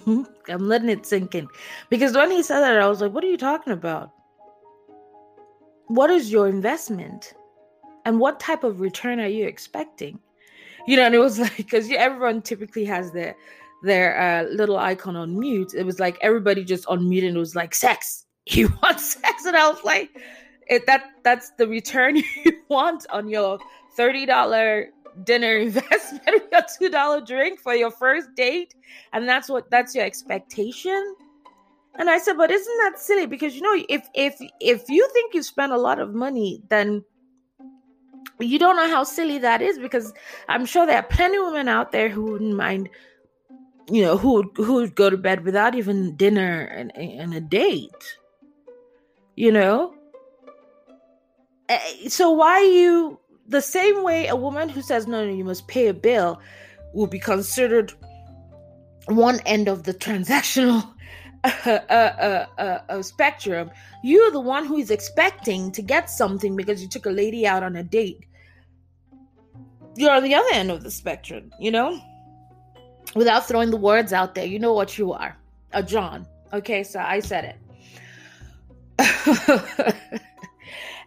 I'm 0.48 0.68
letting 0.68 0.88
it 0.88 1.06
sink 1.06 1.34
in. 1.34 1.48
Because 1.90 2.14
when 2.14 2.30
he 2.30 2.42
said 2.42 2.60
that, 2.60 2.80
I 2.80 2.88
was 2.88 3.00
like, 3.00 3.12
what 3.12 3.24
are 3.24 3.28
you 3.28 3.36
talking 3.36 3.72
about? 3.72 4.10
What 5.88 6.10
is 6.10 6.30
your 6.30 6.48
investment? 6.48 7.34
And 8.04 8.18
what 8.18 8.40
type 8.40 8.64
of 8.64 8.80
return 8.80 9.20
are 9.20 9.28
you 9.28 9.46
expecting? 9.46 10.18
You 10.86 10.96
know, 10.96 11.06
and 11.06 11.14
it 11.14 11.18
was 11.18 11.38
like, 11.44 11.56
because 11.56 11.90
everyone 11.90 12.42
typically 12.42 12.84
has 12.84 13.12
their 13.12 13.36
their 13.82 14.18
uh, 14.18 14.44
little 14.44 14.78
icon 14.78 15.14
on 15.14 15.38
mute. 15.38 15.74
It 15.74 15.84
was 15.84 16.00
like 16.00 16.16
everybody 16.22 16.64
just 16.64 16.86
unmuted 16.86 17.28
and 17.28 17.36
it 17.36 17.40
was 17.40 17.54
like, 17.54 17.74
sex. 17.74 18.24
He 18.46 18.66
wants 18.66 19.14
sex? 19.14 19.46
And 19.46 19.56
I 19.56 19.70
was 19.70 19.82
like, 19.84 20.10
it, 20.68 20.86
that 20.86 21.04
that's 21.22 21.52
the 21.56 21.66
return 21.66 22.16
you 22.16 22.24
want 22.68 23.06
on 23.10 23.28
your 23.28 23.58
$30 23.98 24.88
dinner 25.22 25.56
investment, 25.68 26.42
a 26.52 26.64
two 26.78 26.90
dollar 26.90 27.20
drink 27.20 27.60
for 27.60 27.74
your 27.74 27.90
first 27.90 28.34
date, 28.34 28.74
and 29.12 29.28
that's 29.28 29.48
what 29.48 29.70
that's 29.70 29.94
your 29.94 30.04
expectation. 30.04 31.16
And 31.96 32.10
I 32.10 32.18
said, 32.18 32.36
but 32.36 32.50
isn't 32.50 32.78
that 32.82 32.98
silly? 32.98 33.26
Because 33.26 33.54
you 33.54 33.62
know, 33.62 33.84
if 33.88 34.08
if 34.14 34.36
if 34.60 34.88
you 34.88 35.08
think 35.12 35.34
you 35.34 35.42
spend 35.42 35.72
a 35.72 35.78
lot 35.78 36.00
of 36.00 36.14
money, 36.14 36.60
then 36.68 37.04
you 38.40 38.58
don't 38.58 38.76
know 38.76 38.88
how 38.88 39.04
silly 39.04 39.38
that 39.38 39.62
is. 39.62 39.78
Because 39.78 40.12
I'm 40.48 40.66
sure 40.66 40.86
there 40.86 40.96
are 40.96 41.04
plenty 41.04 41.36
of 41.36 41.46
women 41.46 41.68
out 41.68 41.92
there 41.92 42.08
who 42.08 42.24
wouldn't 42.24 42.56
mind, 42.56 42.88
you 43.88 44.02
know, 44.02 44.16
who 44.16 44.50
who 44.56 44.74
would 44.74 44.96
go 44.96 45.08
to 45.08 45.16
bed 45.16 45.44
without 45.44 45.76
even 45.76 46.16
dinner 46.16 46.62
and, 46.62 46.96
and 46.96 47.32
a 47.32 47.40
date. 47.40 48.18
You 49.36 49.52
know. 49.52 49.94
Eh, 51.68 52.08
so 52.08 52.30
why 52.30 52.60
you 52.60 53.18
the 53.46 53.60
same 53.60 54.02
way 54.02 54.26
a 54.26 54.36
woman 54.36 54.68
who 54.68 54.82
says 54.82 55.06
no 55.06 55.24
no 55.24 55.32
you 55.32 55.44
must 55.44 55.68
pay 55.68 55.88
a 55.88 55.94
bill 55.94 56.40
will 56.92 57.06
be 57.06 57.18
considered 57.18 57.92
one 59.06 59.40
end 59.40 59.68
of 59.68 59.82
the 59.82 59.92
transactional 59.92 60.88
uh, 61.44 61.68
uh, 61.68 62.46
uh, 62.58 62.78
uh, 62.88 63.02
spectrum. 63.02 63.70
You're 64.02 64.30
the 64.30 64.40
one 64.40 64.64
who 64.64 64.78
is 64.78 64.90
expecting 64.90 65.72
to 65.72 65.82
get 65.82 66.08
something 66.08 66.56
because 66.56 66.80
you 66.82 66.88
took 66.88 67.04
a 67.04 67.10
lady 67.10 67.46
out 67.46 67.62
on 67.62 67.76
a 67.76 67.82
date. 67.82 68.24
You're 69.96 70.12
on 70.12 70.22
the 70.22 70.34
other 70.34 70.48
end 70.54 70.70
of 70.70 70.82
the 70.82 70.90
spectrum 70.90 71.52
you 71.60 71.70
know? 71.70 72.00
Without 73.14 73.46
throwing 73.46 73.70
the 73.70 73.76
words 73.76 74.12
out 74.12 74.34
there 74.34 74.46
you 74.46 74.58
know 74.58 74.72
what 74.72 74.96
you 74.98 75.12
are. 75.12 75.36
A 75.72 75.82
john. 75.82 76.26
Okay 76.52 76.82
so 76.82 77.00
i 77.00 77.20
said 77.20 77.56
it 77.56 77.58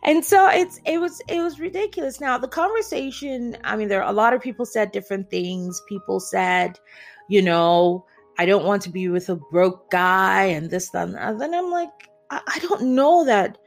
and 0.07 0.25
so 0.25 0.49
it's 0.49 0.79
it 0.85 0.99
was 0.99 1.21
it 1.27 1.41
was 1.41 1.59
ridiculous. 1.59 2.19
Now 2.19 2.39
the 2.39 2.47
conversation 2.47 3.55
i 3.63 3.75
mean 3.75 3.87
there 3.87 4.01
are 4.01 4.09
a 4.09 4.13
lot 4.13 4.33
of 4.33 4.41
people 4.41 4.65
said 4.65 4.91
different 4.91 5.29
things. 5.29 5.79
People 5.87 6.19
said 6.19 6.79
you 7.27 7.41
know 7.41 8.05
i 8.37 8.45
don't 8.45 8.65
want 8.65 8.81
to 8.81 8.89
be 8.89 9.09
with 9.09 9.29
a 9.29 9.35
broke 9.35 9.89
guy 9.91 10.43
and 10.43 10.69
this 10.69 10.89
that, 10.89 11.07
and 11.07 11.15
that. 11.15 11.39
then 11.39 11.53
i'm 11.53 11.71
like 11.71 12.09
I, 12.29 12.41
I, 12.47 12.59
don't 12.59 12.95
know 12.95 13.25
that 13.25 13.57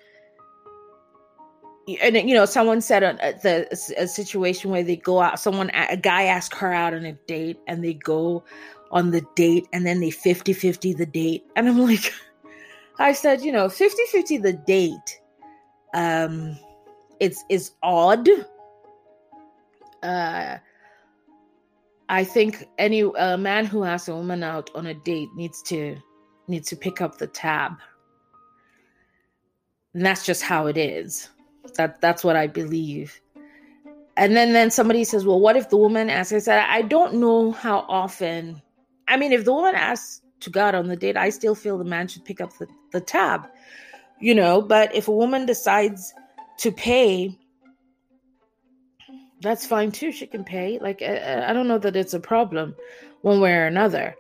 and 2.02 2.16
you 2.28 2.35
know 2.35 2.44
someone 2.44 2.80
said 2.80 3.02
a, 3.02 3.16
the 3.42 3.68
a 3.99 4.06
situation 4.06 4.70
where 4.70 4.82
they 4.82 4.97
go 4.97 5.20
out 5.20 5.40
someone 5.40 5.70
a 5.70 5.97
guy 5.97 6.25
asked 6.25 6.54
her 6.54 6.73
out 6.73 6.94
on 6.94 7.04
a 7.04 7.12
date 7.26 7.59
and 7.66 7.85
they 7.85 7.94
go 7.94 8.44
on 8.90 9.11
the 9.11 9.23
date 9.37 9.66
and 9.73 9.87
then 9.87 10.00
they 10.00 10.11
50 10.11 10.52
50 10.52 10.94
the 10.94 11.06
date. 11.06 11.44
And 11.56 11.68
i'm 11.68 11.78
like 11.78 12.12
i 12.99 13.12
said 13.12 13.40
you 13.42 13.52
know 13.52 13.68
50 13.68 14.02
50 14.11 14.38
the 14.38 14.52
date 14.52 15.19
um 15.94 16.56
it's 17.18 17.44
it's 17.49 17.73
odd. 17.82 18.28
Uh 20.02 20.59
i 22.09 22.25
think 22.25 22.68
any 22.78 23.04
uh, 23.04 23.37
man 23.37 23.64
who 23.64 23.85
asks 23.85 24.09
a 24.09 24.14
woman 24.14 24.42
out 24.42 24.68
on 24.75 24.87
a 24.87 24.94
date 24.94 25.28
needs 25.37 25.62
to 25.62 25.97
needs 26.49 26.68
to 26.68 26.76
pick 26.76 27.00
up 27.00 27.18
the 27.18 27.28
tab. 27.28 27.73
And 29.94 30.04
that's 30.04 30.26
just 30.26 30.42
how 30.42 30.66
it 30.66 30.76
is. 30.76 31.28
That 31.76 32.00
that's 32.00 32.25
what 32.25 32.37
i 32.37 32.47
believe. 32.47 33.20
And 34.16 34.37
then 34.37 34.52
then 34.52 34.70
somebody 34.70 35.04
says 35.04 35.25
well 35.25 35.40
what 35.40 35.56
if 35.56 35.70
the 35.70 35.76
woman 35.76 36.11
asks? 36.11 36.32
I 36.32 36.38
said 36.38 36.59
i 36.68 36.82
don't 36.82 37.14
know 37.14 37.52
how 37.52 37.85
often 37.88 38.61
i 39.06 39.16
mean 39.16 39.32
if 39.32 39.44
the 39.44 39.52
woman 39.52 39.75
asks 39.75 40.23
to 40.40 40.50
god 40.50 40.75
on 40.75 40.88
the 40.88 40.97
date 40.97 41.16
i 41.16 41.28
still 41.30 41.54
feel 41.54 41.76
the 41.78 41.85
man 41.85 42.09
should 42.09 42.25
pick 42.25 42.40
up 42.40 42.56
the, 42.59 42.66
the 42.92 43.00
tab 43.00 43.47
you 44.20 44.34
know 44.34 44.62
but 44.62 44.94
if 44.94 45.08
a 45.08 45.12
woman 45.12 45.46
decides 45.46 46.12
to 46.58 46.70
pay 46.70 47.36
that's 49.40 49.66
fine 49.66 49.90
too. 49.90 50.12
She 50.12 50.26
can 50.26 50.44
pay. 50.44 50.78
Like 50.78 51.02
I, 51.02 51.48
I, 51.48 51.52
don't 51.52 51.68
know 51.68 51.78
that 51.78 51.96
it's 51.96 52.14
a 52.14 52.20
problem 52.20 52.76
one 53.22 53.40
way 53.40 53.52
or 53.54 53.66
another. 53.66 54.14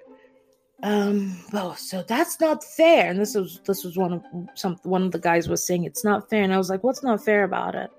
Um 0.82 1.36
oh 1.52 1.74
so 1.78 2.02
that's 2.02 2.40
not 2.40 2.64
fair. 2.64 3.10
And 3.10 3.20
this 3.20 3.34
was 3.34 3.60
this 3.66 3.84
was 3.84 3.98
one 3.98 4.14
of 4.14 4.24
some 4.54 4.76
one 4.82 5.02
of 5.02 5.12
the 5.12 5.18
guys 5.18 5.48
was 5.48 5.66
saying 5.66 5.84
it's 5.84 6.04
not 6.04 6.30
fair. 6.30 6.42
And 6.42 6.54
i 6.54 6.58
was 6.58 6.70
like 6.70 6.82
what's 6.82 7.02
not 7.02 7.22
fair 7.22 7.44
about 7.44 7.74
it? 7.74 7.90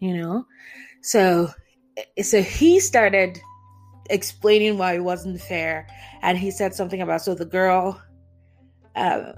You 0.00 0.18
know? 0.18 0.46
So 1.00 1.48
so 2.22 2.42
he 2.42 2.78
started 2.78 3.40
explaining 4.10 4.76
why 4.76 4.94
it 4.94 5.04
wasn't 5.04 5.40
fair. 5.40 5.86
And 6.20 6.36
he 6.36 6.50
said 6.50 6.74
something 6.74 7.00
about 7.00 7.22
so 7.22 7.34
the 7.34 7.46
girl 7.46 8.02
uh 8.94 9.32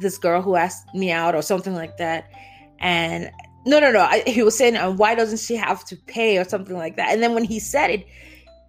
this 0.00 0.18
girl 0.18 0.42
who 0.42 0.56
asked 0.56 0.94
me 0.94 1.10
out 1.10 1.34
or 1.34 1.42
something 1.42 1.74
like 1.74 1.96
that. 1.98 2.30
And 2.78 3.30
no, 3.64 3.80
no, 3.80 3.90
no. 3.90 4.00
I, 4.00 4.22
he 4.26 4.42
was 4.42 4.56
saying, 4.56 4.76
uh, 4.76 4.90
why 4.92 5.14
doesn't 5.14 5.40
she 5.40 5.56
have 5.56 5.84
to 5.86 5.96
pay 5.96 6.38
or 6.38 6.44
something 6.44 6.76
like 6.76 6.96
that? 6.96 7.12
And 7.12 7.22
then 7.22 7.34
when 7.34 7.44
he 7.44 7.58
said 7.58 7.90
it, 7.90 8.06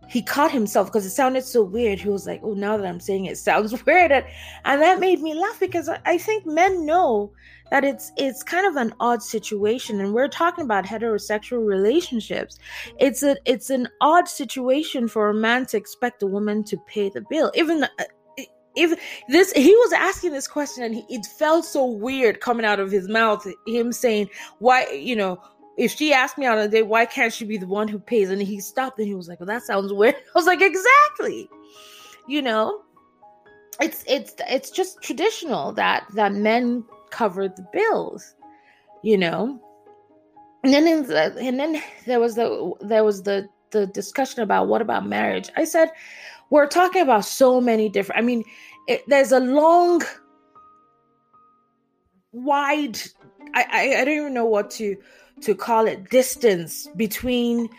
he 0.10 0.22
caught 0.22 0.52
himself 0.52 0.88
because 0.88 1.06
it 1.06 1.12
sounded 1.12 1.44
so 1.44 1.62
weird. 1.62 2.00
He 2.00 2.10
was 2.10 2.26
like, 2.26 2.40
oh, 2.44 2.54
now 2.54 2.78
that 2.78 2.88
I'm 2.88 3.00
saying 3.00 3.26
it, 3.26 3.32
it 3.32 3.38
sounds 3.38 3.74
weird. 3.86 4.12
And, 4.12 4.26
and 4.66 4.82
that 4.82 5.00
made 5.00 5.22
me 5.22 5.34
laugh 5.34 5.60
because 5.60 5.90
I, 5.90 6.00
I 6.06 6.18
think 6.18 6.46
men 6.46 6.86
know 6.86 7.32
that 7.72 7.84
it's 7.84 8.12
it's 8.18 8.44
kind 8.44 8.66
of 8.66 8.76
an 8.76 8.94
odd 9.00 9.22
situation 9.22 10.00
and 10.00 10.14
we're 10.14 10.28
talking 10.28 10.64
about 10.64 10.86
heterosexual 10.86 11.66
relationships 11.66 12.58
it's 13.00 13.24
a 13.24 13.36
it's 13.46 13.70
an 13.70 13.88
odd 14.02 14.28
situation 14.28 15.08
for 15.08 15.30
a 15.30 15.34
man 15.34 15.66
to 15.66 15.78
expect 15.78 16.24
a 16.24 16.28
woman 16.28 16.64
to 16.64 16.78
pay 16.88 17.10
the 17.10 17.22
bill 17.30 17.52
even 17.56 17.84
uh, 17.84 17.88
if 18.78 19.00
this 19.28 19.52
he 19.54 19.76
was 19.76 19.94
asking 19.94 20.32
this 20.32 20.48
question 20.48 20.84
and 20.84 20.96
he, 20.96 21.06
it 21.10 21.26
felt 21.26 21.66
so 21.66 21.86
weird 21.86 22.40
coming 22.40 22.66
out 22.66 22.80
of 22.80 22.92
his 22.92 23.08
mouth 23.08 23.46
him 23.66 23.92
saying 23.92 24.30
why 24.60 24.88
you 24.92 25.16
know 25.16 25.42
if 25.78 25.92
she 25.92 26.14
asked 26.14 26.38
me 26.38 26.46
on 26.46 26.58
a 26.58 26.68
date 26.68 26.84
why 26.84 27.06
can't 27.06 27.34
she 27.34 27.46
be 27.46 27.58
the 27.58 27.68
one 27.68 27.88
who 27.88 28.00
pays? 28.00 28.30
And 28.30 28.42
he 28.42 28.60
stopped 28.60 28.98
and 29.00 29.08
he 29.08 29.16
was 29.16 29.28
like 29.28 29.40
well 29.40 29.48
that 29.48 29.64
sounds 29.64 29.92
weird. 29.92 30.16
I 30.36 30.40
was 30.40 30.46
like 30.46 30.62
exactly. 30.62 31.50
You 32.28 32.42
know? 32.42 32.82
It's 33.80 34.04
it's 34.08 34.34
it's 34.50 34.72
just 34.72 35.02
traditional 35.02 35.72
that 35.74 36.08
that 36.16 36.34
men 36.34 36.84
cover 37.12 37.48
the 37.48 37.66
bills 37.72 38.36
you 39.04 39.18
know? 39.18 39.60
And 40.64 40.74
then 40.74 41.04
the, 41.04 41.36
and 41.40 41.60
then 41.60 41.82
there 42.06 42.20
was 42.20 42.36
the 42.36 42.74
there 42.82 43.04
was 43.04 43.24
the 43.24 43.48
the 43.72 43.88
discussion 43.88 44.42
about 44.42 44.68
what 44.68 44.82
about 44.82 45.06
marriage 45.06 45.50
i 45.56 45.64
said 45.64 45.90
we're 46.50 46.68
talking 46.68 47.02
about 47.02 47.26
so 47.26 47.60
many 47.60 47.90
different 47.90 48.20
i 48.20 48.22
mean 48.22 48.44
it, 48.88 49.04
there's 49.08 49.32
a 49.32 49.40
long 49.40 50.02
wide 52.32 52.98
I, 53.54 53.66
I 53.72 54.02
i 54.02 54.06
don't 54.06 54.18
even 54.18 54.34
know 54.34 54.46
what 54.46 54.70
to 54.72 54.98
to 55.42 55.56
call 55.56 55.88
it 55.88 56.10
distance 56.10 56.88
between 56.96 57.70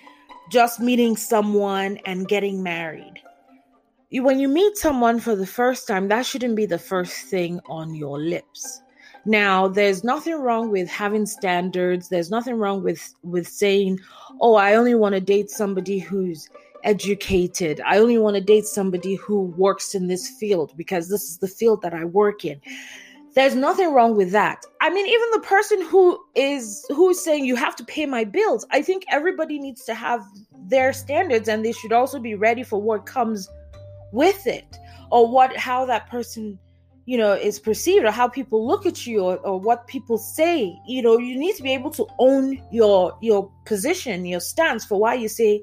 just 0.50 0.80
meeting 0.80 1.16
someone 1.16 1.98
and 2.06 2.26
getting 2.26 2.62
married. 2.62 3.22
You, 4.10 4.22
when 4.22 4.38
you 4.38 4.48
meet 4.48 4.76
someone 4.76 5.20
for 5.20 5.36
the 5.36 5.46
first 5.46 5.86
time, 5.86 6.08
that 6.08 6.24
shouldn't 6.24 6.56
be 6.56 6.66
the 6.66 6.78
first 6.78 7.26
thing 7.26 7.60
on 7.66 7.94
your 7.94 8.18
lips. 8.18 8.80
Now, 9.24 9.68
there's 9.68 10.04
nothing 10.04 10.34
wrong 10.34 10.70
with 10.70 10.88
having 10.88 11.26
standards. 11.26 12.08
There's 12.08 12.30
nothing 12.30 12.54
wrong 12.54 12.82
with 12.82 13.14
with 13.22 13.48
saying, 13.48 14.00
"Oh, 14.40 14.54
I 14.54 14.74
only 14.74 14.94
want 14.94 15.14
to 15.14 15.20
date 15.20 15.50
somebody 15.50 15.98
who's 15.98 16.48
educated. 16.84 17.80
I 17.84 17.98
only 17.98 18.18
want 18.18 18.36
to 18.36 18.40
date 18.40 18.66
somebody 18.66 19.16
who 19.16 19.42
works 19.56 19.94
in 19.94 20.06
this 20.06 20.28
field 20.28 20.72
because 20.76 21.08
this 21.08 21.24
is 21.24 21.38
the 21.38 21.48
field 21.48 21.82
that 21.82 21.94
I 21.94 22.04
work 22.04 22.44
in." 22.44 22.60
There's 23.34 23.54
nothing 23.54 23.92
wrong 23.92 24.16
with 24.16 24.32
that. 24.32 24.64
I 24.80 24.90
mean, 24.90 25.06
even 25.06 25.30
the 25.32 25.46
person 25.46 25.82
who 25.82 26.18
is 26.34 26.84
who's 26.88 27.22
saying 27.22 27.44
you 27.44 27.56
have 27.56 27.76
to 27.76 27.84
pay 27.84 28.06
my 28.06 28.24
bills, 28.24 28.66
I 28.70 28.82
think 28.82 29.04
everybody 29.10 29.58
needs 29.58 29.84
to 29.84 29.94
have 29.94 30.24
their 30.66 30.92
standards 30.92 31.48
and 31.48 31.64
they 31.64 31.72
should 31.72 31.92
also 31.92 32.18
be 32.18 32.34
ready 32.34 32.62
for 32.62 32.80
what 32.80 33.06
comes 33.06 33.48
with 34.12 34.46
it 34.46 34.78
or 35.10 35.28
what 35.28 35.56
how 35.56 35.84
that 35.86 36.08
person 36.08 36.58
you 37.08 37.16
know 37.16 37.32
is 37.32 37.58
perceived 37.58 38.04
or 38.04 38.10
how 38.10 38.28
people 38.28 38.66
look 38.66 38.84
at 38.84 39.06
you 39.06 39.20
or, 39.20 39.36
or 39.38 39.58
what 39.58 39.86
people 39.86 40.18
say 40.18 40.78
you 40.86 41.00
know 41.00 41.16
you 41.16 41.38
need 41.38 41.56
to 41.56 41.62
be 41.62 41.72
able 41.72 41.90
to 41.90 42.06
own 42.18 42.60
your 42.70 43.16
your 43.22 43.50
position 43.64 44.26
your 44.26 44.40
stance 44.40 44.84
for 44.84 45.00
why 45.00 45.14
you 45.14 45.26
say 45.26 45.62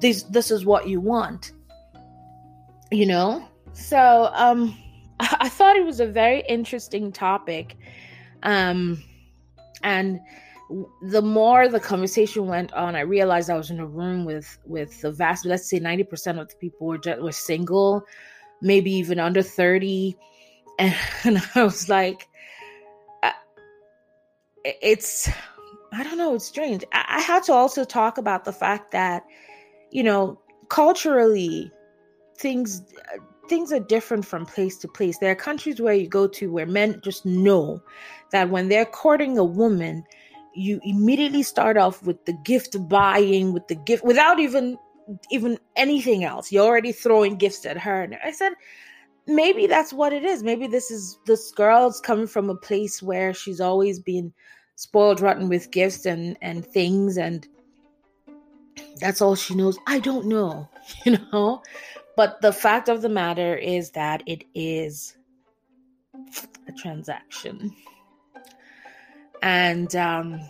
this 0.00 0.22
this 0.36 0.50
is 0.50 0.64
what 0.64 0.88
you 0.88 0.98
want 0.98 1.52
you 2.90 3.04
know? 3.04 3.46
So 3.72 4.30
um 4.32 4.76
I, 5.20 5.48
thought 5.48 5.76
it 5.76 5.84
was 5.84 6.00
a 6.00 6.06
very 6.06 6.42
interesting 6.48 7.12
topic 7.12 7.76
um 8.42 9.02
and 9.82 10.20
the 11.02 11.22
more 11.22 11.68
the 11.68 11.80
conversation 11.80 12.48
went 12.48 12.72
on 12.72 12.96
i 12.96 13.00
realized 13.00 13.48
i 13.48 13.56
was 13.56 13.70
in 13.70 13.78
a 13.78 13.86
room 13.86 14.24
with 14.24 14.58
with 14.66 15.00
the 15.00 15.12
vast 15.12 15.46
let's 15.46 15.70
say 15.70 15.78
90% 15.78 16.40
of 16.40 16.48
the 16.48 16.56
people 16.56 16.86
were 16.88 16.98
just, 16.98 17.20
were 17.22 17.32
single 17.32 18.04
maybe 18.60 18.90
even 18.90 19.18
under 19.20 19.42
30 19.42 20.16
and, 21.24 21.42
I 21.54 21.64
was 21.64 21.88
like, 21.88 22.28
uh, 23.22 23.32
it's, 24.64 25.28
I 25.92 26.02
don't 26.02 26.18
know, 26.18 26.34
it's 26.34 26.44
strange. 26.44 26.84
I, 26.92 27.04
I 27.08 27.20
had 27.20 27.42
to 27.44 27.52
also 27.52 27.84
talk 27.84 28.18
about 28.18 28.44
the 28.44 28.52
fact 28.52 28.90
that, 28.92 29.24
you 29.90 30.02
know, 30.02 30.38
culturally, 30.68 31.70
things 32.38 32.82
uh, 33.14 33.18
things 33.48 33.72
are 33.72 33.80
different 33.80 34.24
from 34.24 34.44
place 34.44 34.76
to 34.78 34.88
place. 34.88 35.18
There 35.18 35.30
are 35.30 35.36
countries 35.36 35.80
where 35.80 35.94
you 35.94 36.08
go 36.08 36.26
to 36.26 36.50
where 36.50 36.66
men 36.66 37.00
just 37.02 37.24
know 37.24 37.80
that 38.32 38.50
when 38.50 38.68
they're 38.68 38.84
courting 38.84 39.38
a 39.38 39.44
woman, 39.44 40.04
you 40.54 40.80
immediately 40.82 41.42
start 41.42 41.76
off 41.76 42.02
with 42.02 42.24
the 42.24 42.32
gift 42.44 42.76
buying, 42.88 43.52
with 43.52 43.68
the 43.68 43.76
gift 43.76 44.04
without 44.04 44.40
even 44.40 44.76
even 45.30 45.58
anything 45.76 46.24
else. 46.24 46.50
You're 46.50 46.64
already 46.64 46.92
throwing 46.92 47.36
gifts 47.36 47.64
at 47.64 47.78
her. 47.78 48.02
And 48.02 48.16
I 48.24 48.32
said, 48.32 48.52
maybe 49.26 49.66
that's 49.66 49.92
what 49.92 50.12
it 50.12 50.24
is. 50.24 50.42
Maybe 50.42 50.66
this 50.66 50.90
is 50.90 51.18
this 51.26 51.50
girl's 51.52 52.00
coming 52.00 52.26
from 52.26 52.50
a 52.50 52.54
place 52.54 53.02
where 53.02 53.34
she's 53.34 53.60
always 53.60 53.98
been 53.98 54.32
spoiled 54.76 55.20
rotten 55.20 55.48
with 55.48 55.70
gifts 55.70 56.06
and 56.06 56.36
and 56.42 56.64
things 56.64 57.16
and 57.16 57.46
that's 59.00 59.20
all 59.20 59.34
she 59.34 59.54
knows. 59.54 59.78
I 59.86 59.98
don't 59.98 60.26
know, 60.26 60.68
you 61.04 61.18
know. 61.32 61.62
But 62.16 62.40
the 62.40 62.52
fact 62.52 62.88
of 62.88 63.02
the 63.02 63.08
matter 63.08 63.56
is 63.56 63.90
that 63.90 64.22
it 64.26 64.44
is 64.54 65.16
a 66.68 66.72
transaction. 66.72 67.74
And 69.42 69.94
um 69.96 70.40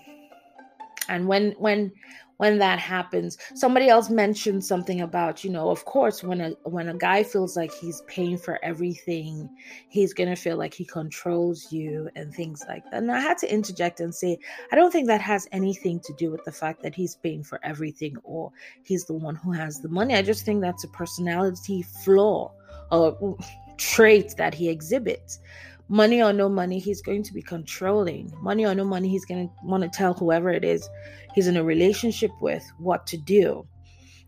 and 1.09 1.27
when 1.29 1.53
when 1.59 1.93
when 2.39 2.59
that 2.59 2.79
happens. 2.79 3.39
Somebody 3.55 3.87
mm-hmm. 3.87 3.93
else 3.93 4.11
mentioned 4.11 4.65
something 4.65 5.01
about 5.01 5.45
you 5.45 5.51
know 5.51 5.71
of 5.71 5.85
course 5.85 6.23
when 6.23 6.41
a 6.41 6.51
when 6.65 6.89
a 6.89 6.95
guy 6.95 7.23
feels 7.23 7.57
like 7.57 7.73
he's 7.73 8.03
paying 8.07 8.39
for 8.39 8.59
everything 8.63 9.49
he's 9.89 10.13
going 10.13 10.29
to 10.29 10.37
feel 10.37 10.57
like 10.57 10.75
he 10.75 10.85
controls 10.85 11.73
you 11.73 12.09
and 12.17 12.35
things 12.35 12.65
like 12.69 12.85
that. 12.85 12.95
And 12.95 13.11
i 13.11 13.21
had 13.21 13.39
to 13.39 13.53
interject 13.53 14.01
and 14.01 14.15
say 14.15 14.39
i 14.73 14.77
don't 14.77 14.91
think 14.91 15.07
that 15.09 15.21
has 15.21 15.49
anything 15.53 16.01
to 16.01 16.13
do 16.15 16.31
with 16.31 16.45
the 16.45 16.53
fact 16.53 16.83
that 16.83 16.95
he's 16.95 17.17
paying 17.17 17.43
for 17.43 17.61
everything 17.63 18.17
or 18.25 18.53
he's 18.83 19.05
the 19.05 19.15
one 19.15 19.35
who 19.37 19.53
has 19.53 19.81
the 19.81 19.89
money. 19.89 20.15
I 20.15 20.23
just 20.23 20.45
think 20.45 20.61
that's 20.61 20.85
a 20.85 20.89
personality 20.89 21.83
flaw 21.83 22.53
or 22.91 23.17
mm, 23.17 23.45
trait 23.79 24.35
that 24.37 24.55
he 24.55 24.69
exhibits 24.69 25.41
money 25.89 26.23
or 26.23 26.33
no 26.33 26.49
money, 26.49 26.79
he's 26.79 27.03
going 27.03 27.23
to 27.23 27.33
be 27.33 27.43
controlling. 27.43 28.33
Money 28.41 28.67
or 28.67 28.75
no 28.75 28.85
money, 28.85 29.09
he's 29.09 29.25
going 29.25 29.49
to 29.49 29.55
want 29.65 29.83
to 29.83 29.89
tell 29.89 30.15
whoever 30.15 30.51
it 30.51 30.65
is 30.65 30.89
he's 31.37 31.47
in 31.47 31.57
a 31.59 31.63
relationship 31.63 32.33
with 32.41 32.65
what 32.79 33.07
to 33.07 33.17
do. 33.17 33.65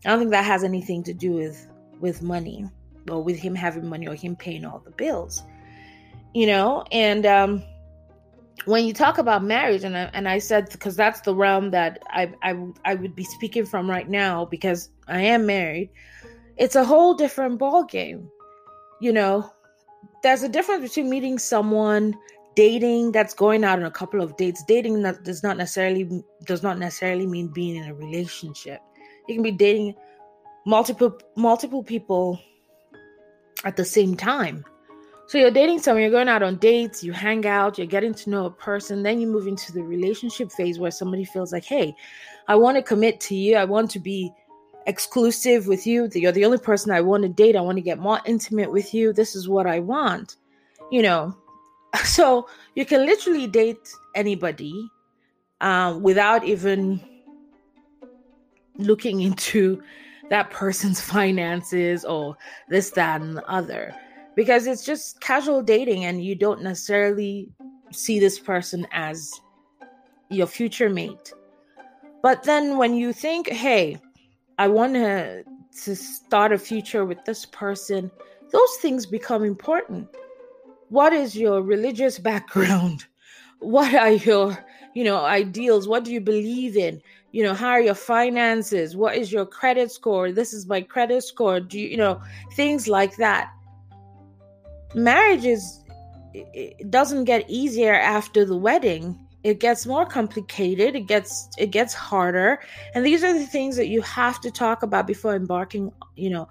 I 0.05 0.09
don't 0.09 0.19
think 0.19 0.31
that 0.31 0.45
has 0.45 0.63
anything 0.63 1.03
to 1.03 1.13
do 1.13 1.33
with 1.33 1.67
with 1.99 2.21
money 2.21 2.65
or 3.09 3.21
with 3.21 3.37
him 3.37 3.55
having 3.55 3.89
money 3.89 4.07
or 4.07 4.15
him 4.15 4.37
paying 4.37 4.63
all 4.63 4.79
the 4.79 4.91
bills. 4.91 5.43
You 6.33 6.47
know, 6.47 6.85
and 6.91 7.25
um 7.25 7.63
when 8.65 8.85
you 8.85 8.93
talk 8.93 9.17
about 9.17 9.43
marriage 9.43 9.83
and 9.83 9.97
I, 9.97 10.09
and 10.13 10.29
I 10.29 10.37
said 10.37 10.69
because 10.69 10.95
that's 10.95 11.21
the 11.21 11.33
realm 11.33 11.71
that 11.71 12.03
I, 12.07 12.31
I 12.43 12.55
I 12.85 12.95
would 12.95 13.15
be 13.15 13.23
speaking 13.23 13.65
from 13.65 13.89
right 13.89 14.07
now 14.07 14.45
because 14.45 14.89
I 15.07 15.21
am 15.21 15.45
married. 15.45 15.89
It's 16.57 16.75
a 16.75 16.85
whole 16.85 17.15
different 17.15 17.57
ball 17.57 17.83
game. 17.83 18.29
You 19.01 19.13
know, 19.13 19.51
there's 20.23 20.43
a 20.43 20.49
difference 20.49 20.87
between 20.87 21.09
meeting 21.09 21.39
someone 21.39 22.15
dating 22.55 23.11
that's 23.11 23.33
going 23.33 23.63
out 23.63 23.79
on 23.79 23.85
a 23.85 23.91
couple 23.91 24.21
of 24.21 24.35
dates. 24.37 24.63
Dating 24.67 25.01
that 25.03 25.23
does 25.23 25.43
not 25.43 25.57
necessarily 25.57 26.23
does 26.45 26.63
not 26.63 26.77
necessarily 26.77 27.25
mean 27.25 27.47
being 27.47 27.77
in 27.77 27.89
a 27.89 27.93
relationship. 27.93 28.81
You 29.27 29.35
can 29.35 29.43
be 29.43 29.51
dating 29.51 29.95
multiple 30.65 31.17
multiple 31.35 31.83
people 31.83 32.39
at 33.63 33.75
the 33.75 33.85
same 33.85 34.15
time. 34.15 34.65
So 35.27 35.37
you're 35.37 35.51
dating 35.51 35.79
someone 35.79 36.01
you're 36.01 36.11
going 36.11 36.27
out 36.27 36.41
on 36.41 36.55
dates 36.57 37.03
you 37.03 37.13
hang 37.13 37.45
out 37.45 37.77
you're 37.77 37.85
getting 37.85 38.15
to 38.15 38.31
know 38.31 38.45
a 38.47 38.51
person 38.51 39.03
then 39.03 39.21
you 39.21 39.27
move 39.27 39.45
into 39.45 39.71
the 39.71 39.83
relationship 39.83 40.51
phase 40.51 40.79
where 40.79 40.89
somebody 40.89 41.23
feels 41.23 41.53
like 41.53 41.63
hey 41.63 41.93
i 42.47 42.55
want 42.55 42.77
to 42.77 42.81
commit 42.81 43.19
to 43.21 43.35
you. 43.35 43.55
I 43.55 43.65
want 43.65 43.91
to 43.91 43.99
be 43.99 44.31
exclusive 44.89 45.67
with 45.67 45.85
you. 45.85 46.09
You're 46.13 46.31
the 46.31 46.45
only 46.45 46.57
person 46.57 46.91
I 46.91 47.01
want 47.01 47.23
to 47.23 47.29
date. 47.29 47.55
I 47.55 47.61
want 47.61 47.77
to 47.77 47.81
get 47.81 47.99
more 47.99 48.19
intimate 48.25 48.71
with 48.71 48.93
you. 48.93 49.13
This 49.13 49.35
is 49.35 49.47
what 49.47 49.67
I 49.67 49.79
want. 49.79 50.37
You 50.91 51.03
know, 51.03 51.37
so 52.03 52.47
you 52.75 52.85
can 52.85 53.05
literally 53.05 53.47
date 53.47 53.87
anybody 54.15 54.89
um, 55.61 56.01
without 56.01 56.43
even 56.43 56.99
looking 58.77 59.21
into 59.21 59.81
that 60.29 60.49
person's 60.49 60.99
finances 61.15 62.03
or 62.03 62.35
this, 62.67 62.89
that, 62.91 63.21
and 63.21 63.37
the 63.37 63.45
other. 63.47 63.93
Because 64.35 64.67
it's 64.67 64.85
just 64.85 65.21
casual 65.21 65.61
dating 65.61 66.05
and 66.05 66.23
you 66.23 66.33
don't 66.33 66.61
necessarily 66.63 67.49
see 67.91 68.19
this 68.19 68.39
person 68.39 68.87
as 68.91 69.39
your 70.29 70.47
future 70.47 70.89
mate. 70.89 71.33
But 72.21 72.43
then 72.43 72.77
when 72.77 72.93
you 72.95 73.13
think, 73.13 73.49
hey, 73.49 73.97
I 74.59 74.67
want 74.67 74.93
to 74.95 75.45
to 75.85 75.95
start 75.95 76.51
a 76.51 76.57
future 76.57 77.05
with 77.05 77.23
this 77.23 77.45
person, 77.45 78.11
those 78.51 78.75
things 78.81 79.05
become 79.05 79.45
important. 79.45 80.09
What 80.89 81.13
is 81.13 81.35
your 81.35 81.61
religious 81.61 82.19
background? 82.31 83.05
What 83.59 83.93
are 83.93 84.11
your, 84.11 84.57
you 84.93 85.05
know, 85.05 85.23
ideals? 85.23 85.87
What 85.87 86.03
do 86.03 86.11
you 86.11 86.19
believe 86.19 86.75
in? 86.75 87.01
You 87.31 87.43
know, 87.43 87.53
how 87.53 87.69
are 87.69 87.81
your 87.81 87.95
finances? 87.95 88.97
What 88.97 89.15
is 89.15 89.31
your 89.31 89.45
credit 89.45 89.91
score? 89.91 90.33
This 90.33 90.53
is 90.53 90.67
my 90.67 90.81
credit 90.81 91.23
score. 91.23 91.61
Do 91.61 91.79
you, 91.79 91.87
you 91.87 91.97
know, 91.97 92.21
things 92.55 92.89
like 92.89 93.15
that. 93.15 93.49
Marriage 94.93 95.45
is 95.45 95.83
it 96.33 96.91
doesn't 96.91 97.23
get 97.23 97.49
easier 97.49 97.93
after 97.93 98.43
the 98.43 98.57
wedding 98.57 99.17
it 99.43 99.59
gets 99.59 99.85
more 99.85 100.05
complicated 100.05 100.95
it 100.95 101.07
gets 101.07 101.49
it 101.57 101.71
gets 101.71 101.93
harder. 101.93 102.59
And 102.93 103.05
these 103.05 103.23
are 103.23 103.33
the 103.33 103.45
things 103.45 103.75
that 103.77 103.87
you 103.87 104.01
have 104.01 104.41
to 104.41 104.51
talk 104.51 104.83
about 104.83 105.07
before 105.07 105.35
embarking 105.35 105.91
you 106.15 106.29
know 106.29 106.49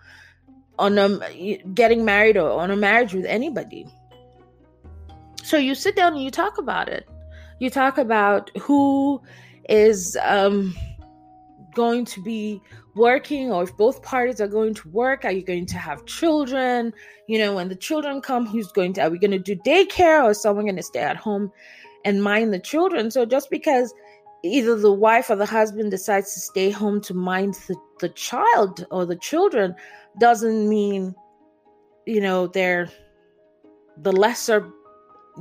on 0.79 0.97
a, 0.97 1.59
getting 1.75 2.05
married 2.05 2.37
or 2.37 2.51
on 2.51 2.71
a 2.71 2.77
marriage 2.77 3.13
with 3.13 3.25
anybody. 3.25 3.87
So 5.43 5.57
you 5.57 5.75
sit 5.75 5.97
down 5.97 6.15
and 6.15 6.23
you 6.23 6.31
talk 6.31 6.59
about 6.59 6.89
it. 6.89 7.09
You 7.59 7.69
talk 7.69 7.99
about 7.99 8.51
who 8.59 9.21
is 9.69 10.17
um 10.25 10.75
going 11.75 12.05
to 12.05 12.23
be 12.23 12.61
working 12.95 13.53
or 13.53 13.63
if 13.63 13.77
both 13.77 14.03
parties 14.03 14.41
are 14.41 14.49
going 14.49 14.75
to 14.75 14.89
work 14.89 15.25
are 15.25 15.31
you 15.31 15.45
going 15.45 15.67
to 15.67 15.79
have 15.79 16.07
children? 16.07 16.93
You 17.29 17.39
know 17.39 17.55
when 17.55 17.69
the 17.69 17.77
children 17.77 18.23
come 18.23 18.47
who's 18.47 18.73
going 18.73 18.95
to 18.95 19.03
are 19.03 19.11
we 19.11 19.19
going 19.19 19.33
to 19.33 19.39
do 19.39 19.57
daycare 19.57 20.25
or 20.25 20.31
is 20.31 20.41
someone 20.41 20.65
going 20.65 20.77
to 20.77 20.83
stay 20.83 21.01
at 21.01 21.17
home 21.17 21.53
and 22.05 22.23
mind 22.23 22.53
the 22.53 22.59
children. 22.59 23.11
So 23.11 23.25
just 23.25 23.51
because 23.51 23.93
either 24.43 24.77
the 24.77 24.93
wife 24.93 25.31
or 25.31 25.37
the 25.37 25.47
husband 25.47 25.91
decides 25.91 26.35
to 26.35 26.41
stay 26.41 26.71
home 26.71 27.01
to 27.03 27.15
mind 27.15 27.55
the, 27.67 27.77
the 28.01 28.09
child 28.11 28.87
or 28.91 29.05
the 29.05 29.17
children 29.17 29.75
doesn't 30.19 30.69
mean, 30.69 31.15
you 32.07 32.21
know, 32.21 32.47
they're 32.47 32.89
the 33.97 34.13
lesser 34.13 34.71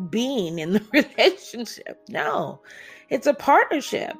being 0.09 0.59
in 0.59 0.73
the 0.73 0.83
relationship. 1.17 2.01
No, 2.09 2.61
it's 3.09 3.27
a 3.27 3.33
partnership, 3.33 4.15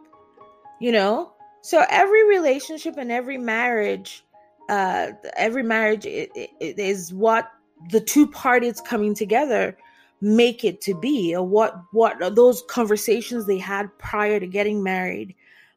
you 0.80 0.92
know? 0.92 1.34
So 1.62 1.84
every 1.90 2.28
relationship 2.28 2.96
and 2.98 3.12
every 3.12 3.38
marriage, 3.38 4.24
uh, 4.70 5.12
every 5.36 5.64
marriage 5.64 6.06
is 6.06 7.14
what 7.14 7.52
the 7.90 8.00
two 8.00 8.28
parties 8.28 8.82
coming 8.82 9.14
together 9.14 9.78
make 10.22 10.64
it 10.64 10.82
to 10.82 10.94
be, 10.94 11.36
or 11.36 11.46
what 11.46 11.82
what 11.92 12.36
those 12.36 12.64
conversations 12.64 13.46
they 13.46 13.58
had 13.58 13.96
prior 13.98 14.40
to 14.40 14.48
getting 14.48 14.84
married. 14.84 15.36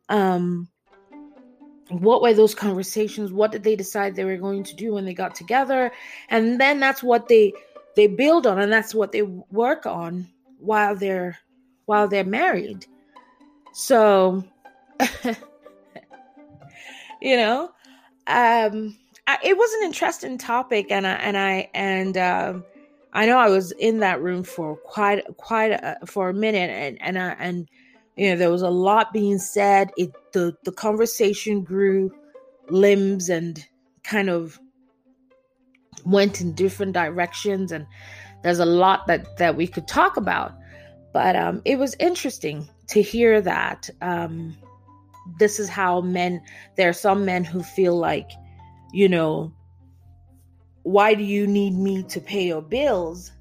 Um, 0.08 0.68
what 1.90 2.22
were 2.22 2.34
those 2.34 2.54
conversations? 2.54 3.32
What 3.32 3.52
did 3.52 3.64
they 3.64 3.76
decide 3.76 4.14
they 4.14 4.24
were 4.24 4.36
going 4.36 4.62
to 4.64 4.76
do 4.76 4.94
when 4.94 5.04
they 5.04 5.14
got 5.14 5.34
together? 5.34 5.90
And 6.28 6.60
then 6.60 6.80
that's 6.80 7.02
what 7.02 7.28
they 7.28 7.52
they 7.96 8.06
build 8.06 8.46
on, 8.46 8.60
and 8.60 8.72
that's 8.72 8.94
what 8.94 9.12
they 9.12 9.22
work 9.22 9.86
on 9.86 10.28
while 10.58 10.94
they're 10.94 11.38
while 11.86 12.06
they're 12.08 12.24
married. 12.24 12.86
So, 13.72 14.44
you 17.20 17.36
know, 17.36 17.72
um, 18.26 18.96
I, 19.26 19.38
it 19.42 19.56
was 19.56 19.72
an 19.74 19.86
interesting 19.86 20.38
topic, 20.38 20.86
and 20.90 21.06
I 21.06 21.14
and 21.14 21.36
I 21.36 21.70
and 21.74 22.16
um, 22.16 22.64
I 23.12 23.26
know 23.26 23.38
I 23.38 23.48
was 23.48 23.72
in 23.72 23.98
that 24.00 24.22
room 24.22 24.44
for 24.44 24.76
quite 24.76 25.24
quite 25.36 25.72
a, 25.72 25.98
for 26.06 26.28
a 26.28 26.34
minute, 26.34 26.70
and 26.70 27.00
and 27.02 27.18
I 27.18 27.36
and 27.38 27.68
you 28.16 28.30
know 28.30 28.36
there 28.36 28.50
was 28.50 28.62
a 28.62 28.70
lot 28.70 29.12
being 29.12 29.38
said. 29.38 29.90
It 29.96 30.12
the 30.32 30.56
the 30.64 30.72
conversation 30.72 31.62
grew 31.62 32.12
limbs 32.68 33.28
and 33.28 33.66
kind 34.04 34.30
of 34.30 34.58
went 36.04 36.40
in 36.40 36.54
different 36.54 36.92
directions, 36.92 37.72
and 37.72 37.86
there's 38.42 38.60
a 38.60 38.64
lot 38.64 39.06
that 39.08 39.36
that 39.38 39.56
we 39.56 39.66
could 39.66 39.88
talk 39.88 40.16
about. 40.16 40.52
But 41.12 41.34
um, 41.34 41.62
it 41.64 41.78
was 41.78 41.96
interesting 41.98 42.68
to 42.88 43.02
hear 43.02 43.40
that 43.40 43.90
um, 44.00 44.56
this 45.40 45.58
is 45.58 45.68
how 45.68 46.00
men. 46.00 46.42
There 46.76 46.88
are 46.88 46.94
some 46.94 47.24
men 47.24 47.42
who 47.42 47.64
feel 47.64 47.96
like, 47.96 48.30
you 48.92 49.08
know, 49.08 49.52
why 50.82 51.14
do 51.14 51.22
you 51.22 51.46
need 51.46 51.74
me 51.74 52.02
to 52.04 52.20
pay 52.20 52.46
your 52.46 52.62
bills? 52.62 53.32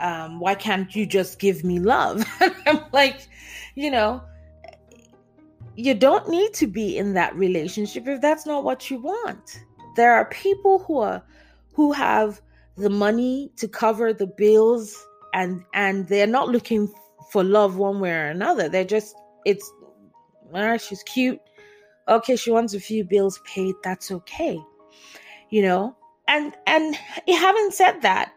Um, 0.00 0.38
why 0.38 0.54
can't 0.54 0.94
you 0.94 1.06
just 1.06 1.38
give 1.38 1.64
me 1.64 1.78
love? 1.78 2.24
I'm 2.66 2.84
like, 2.92 3.28
you 3.74 3.90
know, 3.90 4.22
you 5.76 5.94
don't 5.94 6.28
need 6.28 6.54
to 6.54 6.66
be 6.66 6.96
in 6.96 7.14
that 7.14 7.34
relationship 7.34 8.06
if 8.06 8.20
that's 8.20 8.46
not 8.46 8.64
what 8.64 8.90
you 8.90 9.00
want. 9.00 9.60
There 9.96 10.12
are 10.12 10.26
people 10.26 10.80
who 10.80 10.98
are 10.98 11.22
who 11.72 11.92
have 11.92 12.40
the 12.76 12.90
money 12.90 13.50
to 13.56 13.68
cover 13.68 14.12
the 14.12 14.26
bills 14.26 15.06
and 15.34 15.64
and 15.74 16.06
they're 16.08 16.26
not 16.26 16.48
looking 16.48 16.92
for 17.30 17.44
love 17.44 17.76
one 17.76 18.00
way 18.00 18.10
or 18.10 18.26
another. 18.26 18.68
They're 18.68 18.84
just 18.84 19.14
it's 19.44 19.72
all 20.52 20.64
right, 20.64 20.80
she's 20.80 21.02
cute. 21.02 21.40
Okay, 22.08 22.36
she 22.36 22.50
wants 22.50 22.74
a 22.74 22.80
few 22.80 23.04
bills 23.04 23.40
paid. 23.44 23.74
That's 23.84 24.10
okay. 24.10 24.58
You 25.50 25.62
know? 25.62 25.96
And 26.28 26.54
and 26.66 26.94
having 27.26 27.70
said 27.70 28.02
that, 28.02 28.32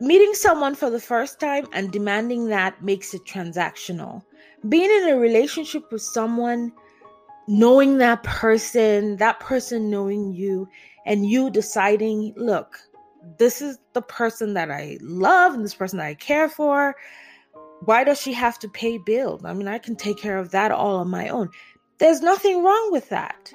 meeting 0.00 0.32
someone 0.34 0.74
for 0.74 0.90
the 0.90 1.00
first 1.00 1.38
time 1.38 1.66
and 1.72 1.92
demanding 1.92 2.46
that 2.48 2.82
makes 2.82 3.14
it 3.14 3.24
transactional. 3.24 4.22
Being 4.68 4.90
in 4.90 5.08
a 5.10 5.18
relationship 5.18 5.92
with 5.92 6.02
someone, 6.02 6.72
knowing 7.46 7.98
that 7.98 8.22
person, 8.22 9.16
that 9.18 9.40
person 9.40 9.90
knowing 9.90 10.32
you, 10.32 10.68
and 11.06 11.28
you 11.28 11.50
deciding, 11.50 12.34
look, 12.36 12.78
this 13.38 13.60
is 13.60 13.78
the 13.92 14.02
person 14.02 14.54
that 14.54 14.70
I 14.70 14.98
love 15.00 15.54
and 15.54 15.64
this 15.64 15.74
person 15.74 15.98
that 15.98 16.06
I 16.06 16.14
care 16.14 16.48
for. 16.48 16.94
Why 17.84 18.04
does 18.04 18.20
she 18.20 18.32
have 18.32 18.58
to 18.60 18.68
pay 18.68 18.98
bills? 18.98 19.44
I 19.44 19.52
mean, 19.52 19.68
I 19.68 19.78
can 19.78 19.96
take 19.96 20.18
care 20.18 20.38
of 20.38 20.50
that 20.50 20.72
all 20.72 20.96
on 20.96 21.08
my 21.08 21.28
own. 21.28 21.50
There's 21.98 22.20
nothing 22.20 22.62
wrong 22.62 22.88
with 22.90 23.08
that. 23.10 23.52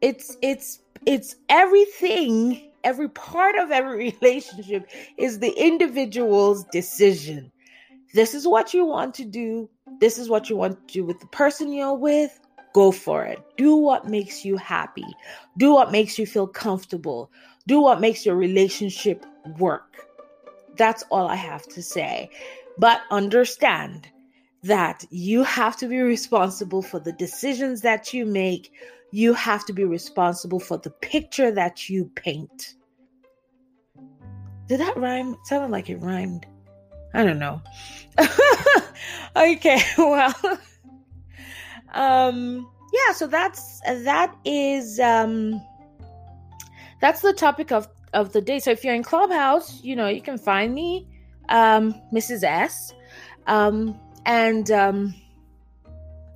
It's 0.00 0.36
it's 0.40 0.80
it's 1.06 1.36
everything, 1.48 2.70
every 2.84 3.08
part 3.08 3.56
of 3.56 3.70
every 3.70 4.16
relationship 4.22 4.88
is 5.16 5.38
the 5.38 5.52
individual's 5.52 6.64
decision. 6.64 7.50
This 8.12 8.34
is 8.34 8.46
what 8.46 8.74
you 8.74 8.84
want 8.84 9.14
to 9.14 9.24
do. 9.24 9.70
This 10.00 10.18
is 10.18 10.28
what 10.28 10.50
you 10.50 10.56
want 10.56 10.88
to 10.88 10.94
do 10.94 11.04
with 11.04 11.20
the 11.20 11.26
person 11.26 11.72
you're 11.72 11.94
with. 11.94 12.38
Go 12.72 12.92
for 12.92 13.24
it. 13.24 13.38
Do 13.56 13.74
what 13.74 14.08
makes 14.08 14.44
you 14.44 14.56
happy. 14.56 15.06
Do 15.58 15.74
what 15.74 15.90
makes 15.90 16.18
you 16.18 16.26
feel 16.26 16.46
comfortable. 16.46 17.30
Do 17.66 17.80
what 17.80 18.00
makes 18.00 18.24
your 18.24 18.36
relationship 18.36 19.24
work. 19.58 20.08
That's 20.76 21.04
all 21.10 21.26
I 21.26 21.34
have 21.34 21.66
to 21.68 21.82
say. 21.82 22.30
But 22.78 23.02
understand 23.10 24.08
that 24.62 25.04
you 25.10 25.42
have 25.42 25.76
to 25.78 25.88
be 25.88 25.98
responsible 25.98 26.82
for 26.82 27.00
the 27.00 27.12
decisions 27.12 27.80
that 27.82 28.12
you 28.12 28.26
make. 28.26 28.72
You 29.10 29.34
have 29.34 29.64
to 29.66 29.72
be 29.72 29.84
responsible 29.84 30.60
for 30.60 30.78
the 30.78 30.90
picture 30.90 31.50
that 31.50 31.88
you 31.88 32.10
paint. 32.14 32.74
Did 34.68 34.80
that 34.80 34.96
rhyme? 34.96 35.34
It 35.34 35.46
sounded 35.46 35.70
like 35.70 35.90
it 35.90 35.96
rhymed. 35.96 36.46
I 37.12 37.24
don't 37.24 37.38
know. 37.38 37.60
okay, 39.36 39.80
well. 39.98 40.34
um 41.92 42.70
yeah, 42.92 43.12
so 43.12 43.26
that's 43.26 43.80
that 43.80 44.36
is 44.44 45.00
um 45.00 45.60
that's 47.00 47.20
the 47.22 47.32
topic 47.32 47.72
of 47.72 47.88
of 48.12 48.32
the 48.32 48.40
day. 48.40 48.58
So 48.58 48.70
if 48.70 48.84
you're 48.84 48.94
in 48.94 49.02
Clubhouse, 49.02 49.82
you 49.82 49.96
know, 49.96 50.08
you 50.08 50.20
can 50.20 50.38
find 50.38 50.74
me, 50.74 51.06
um, 51.48 51.94
Mrs. 52.12 52.42
S. 52.42 52.92
Um, 53.46 53.98
and 54.26 54.70
um, 54.70 55.14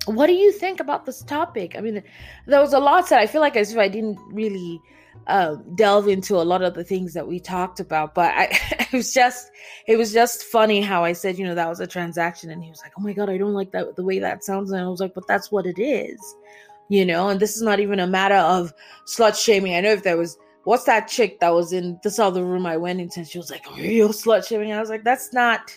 what 0.05 0.27
do 0.27 0.33
you 0.33 0.51
think 0.51 0.79
about 0.79 1.05
this 1.05 1.23
topic? 1.23 1.75
I 1.77 1.81
mean, 1.81 2.03
there 2.45 2.61
was 2.61 2.73
a 2.73 2.79
lot 2.79 3.07
said. 3.07 3.19
I 3.19 3.27
feel 3.27 3.41
like 3.41 3.55
as 3.55 3.71
if 3.71 3.77
I 3.77 3.87
didn't 3.87 4.19
really 4.31 4.81
uh, 5.27 5.55
delve 5.75 6.07
into 6.07 6.35
a 6.35 6.43
lot 6.43 6.61
of 6.61 6.73
the 6.73 6.83
things 6.83 7.13
that 7.13 7.27
we 7.27 7.39
talked 7.39 7.79
about, 7.79 8.13
but 8.13 8.33
I, 8.35 8.49
it 8.79 8.93
was 8.93 9.13
just, 9.13 9.51
it 9.87 9.97
was 9.97 10.13
just 10.13 10.43
funny 10.43 10.81
how 10.81 11.03
I 11.03 11.13
said, 11.13 11.37
you 11.37 11.45
know, 11.45 11.55
that 11.55 11.69
was 11.69 11.79
a 11.79 11.87
transaction, 11.87 12.49
and 12.51 12.63
he 12.63 12.69
was 12.69 12.81
like, 12.83 12.93
"Oh 12.97 13.01
my 13.01 13.13
god, 13.13 13.29
I 13.29 13.37
don't 13.37 13.53
like 13.53 13.71
that 13.71 13.95
the 13.95 14.03
way 14.03 14.19
that 14.19 14.43
sounds," 14.43 14.71
and 14.71 14.81
I 14.81 14.87
was 14.87 14.99
like, 14.99 15.13
"But 15.13 15.27
that's 15.27 15.51
what 15.51 15.65
it 15.65 15.79
is." 15.79 16.19
You 16.87 17.03
know, 17.05 17.29
and 17.29 17.39
this 17.39 17.55
is 17.55 17.63
not 17.63 17.79
even 17.79 17.99
a 17.99 18.05
matter 18.05 18.35
of 18.35 18.71
slut 19.07 19.41
shaming. 19.41 19.75
I 19.75 19.81
know 19.81 19.91
if 19.91 20.03
there 20.03 20.17
was 20.17 20.37
what's 20.65 20.83
that 20.83 21.07
chick 21.07 21.39
that 21.39 21.53
was 21.53 21.71
in 21.71 21.99
this 22.03 22.19
other 22.19 22.43
room 22.43 22.65
I 22.65 22.75
went 22.75 22.99
into? 22.99 23.21
And 23.21 23.29
she 23.29 23.37
was 23.37 23.49
like, 23.49 23.65
real 23.77 24.09
slut 24.09 24.45
shaming. 24.45 24.73
I 24.73 24.79
was 24.79 24.89
like, 24.89 25.03
that's 25.03 25.31
not. 25.31 25.71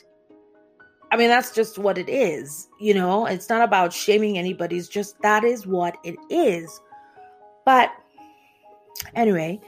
I 1.11 1.17
mean, 1.17 1.29
that's 1.29 1.53
just 1.53 1.79
what 1.79 1.99
it 1.99 2.09
is. 2.09 2.69
You 2.79 2.95
know, 2.95 3.27
it's 3.27 3.49
not 3.49 3.63
about 3.63 3.93
shaming 3.93 4.37
anybody. 4.37 4.77
It's 4.77 4.89
just 4.89 5.21
that 5.23 5.45
is 5.45 5.67
what 5.67 5.97
it 6.05 6.17
is. 6.31 6.81
But 7.65 7.91
anyway, 9.15 9.61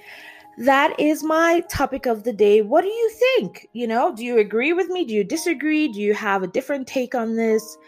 that 0.59 0.98
is 0.98 1.22
my 1.22 1.61
topic 1.70 2.07
of 2.07 2.24
the 2.24 2.33
day. 2.33 2.61
What 2.61 2.83
do 2.83 2.88
you 2.88 3.11
think? 3.11 3.68
You 3.72 3.87
know, 3.87 4.14
do 4.14 4.24
you 4.24 4.38
agree 4.38 4.72
with 4.72 4.88
me? 4.88 5.05
Do 5.05 5.14
you 5.14 5.24
disagree? 5.24 5.88
Do 5.88 6.00
you 6.00 6.14
have 6.14 6.42
a 6.42 6.46
different 6.46 6.87
take 6.87 7.14
on 7.14 7.37
this? 7.37 7.79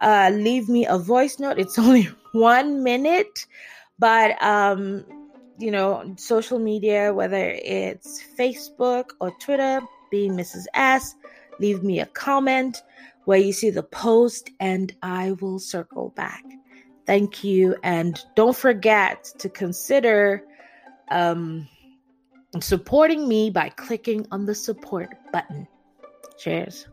Uh, 0.00 0.30
leave 0.32 0.68
me 0.68 0.86
a 0.86 0.98
voice 0.98 1.38
note. 1.38 1.58
It's 1.58 1.78
only 1.80 2.08
one 2.32 2.82
minute, 2.84 3.46
but 3.98 4.40
um, 4.42 5.04
you 5.58 5.70
know, 5.70 6.14
social 6.16 6.58
media, 6.58 7.12
whether 7.12 7.50
it's 7.62 8.22
Facebook 8.38 9.10
or 9.20 9.32
Twitter, 9.40 9.80
being 10.10 10.32
Mrs. 10.32 10.66
S, 10.74 11.14
leave 11.58 11.82
me 11.82 12.00
a 12.00 12.06
comment 12.06 12.82
where 13.24 13.38
you 13.38 13.52
see 13.52 13.70
the 13.70 13.82
post 13.82 14.50
and 14.60 14.94
I 15.02 15.32
will 15.32 15.58
circle 15.58 16.12
back. 16.16 16.44
Thank 17.06 17.44
you. 17.44 17.76
And 17.82 18.20
don't 18.36 18.56
forget 18.56 19.24
to 19.38 19.48
consider 19.48 20.42
um, 21.10 21.68
supporting 22.60 23.28
me 23.28 23.50
by 23.50 23.68
clicking 23.70 24.26
on 24.30 24.46
the 24.46 24.54
support 24.54 25.14
button. 25.32 25.66
Cheers. 26.38 26.86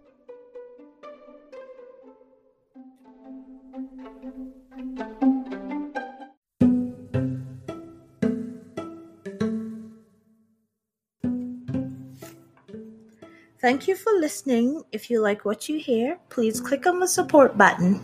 Thank 13.69 13.87
you 13.87 13.95
for 13.95 14.11
listening. 14.13 14.83
If 14.91 15.11
you 15.11 15.21
like 15.21 15.45
what 15.45 15.69
you 15.69 15.77
hear, 15.77 16.17
please 16.29 16.59
click 16.59 16.87
on 16.87 16.99
the 16.99 17.07
support 17.07 17.55
button. 17.55 18.03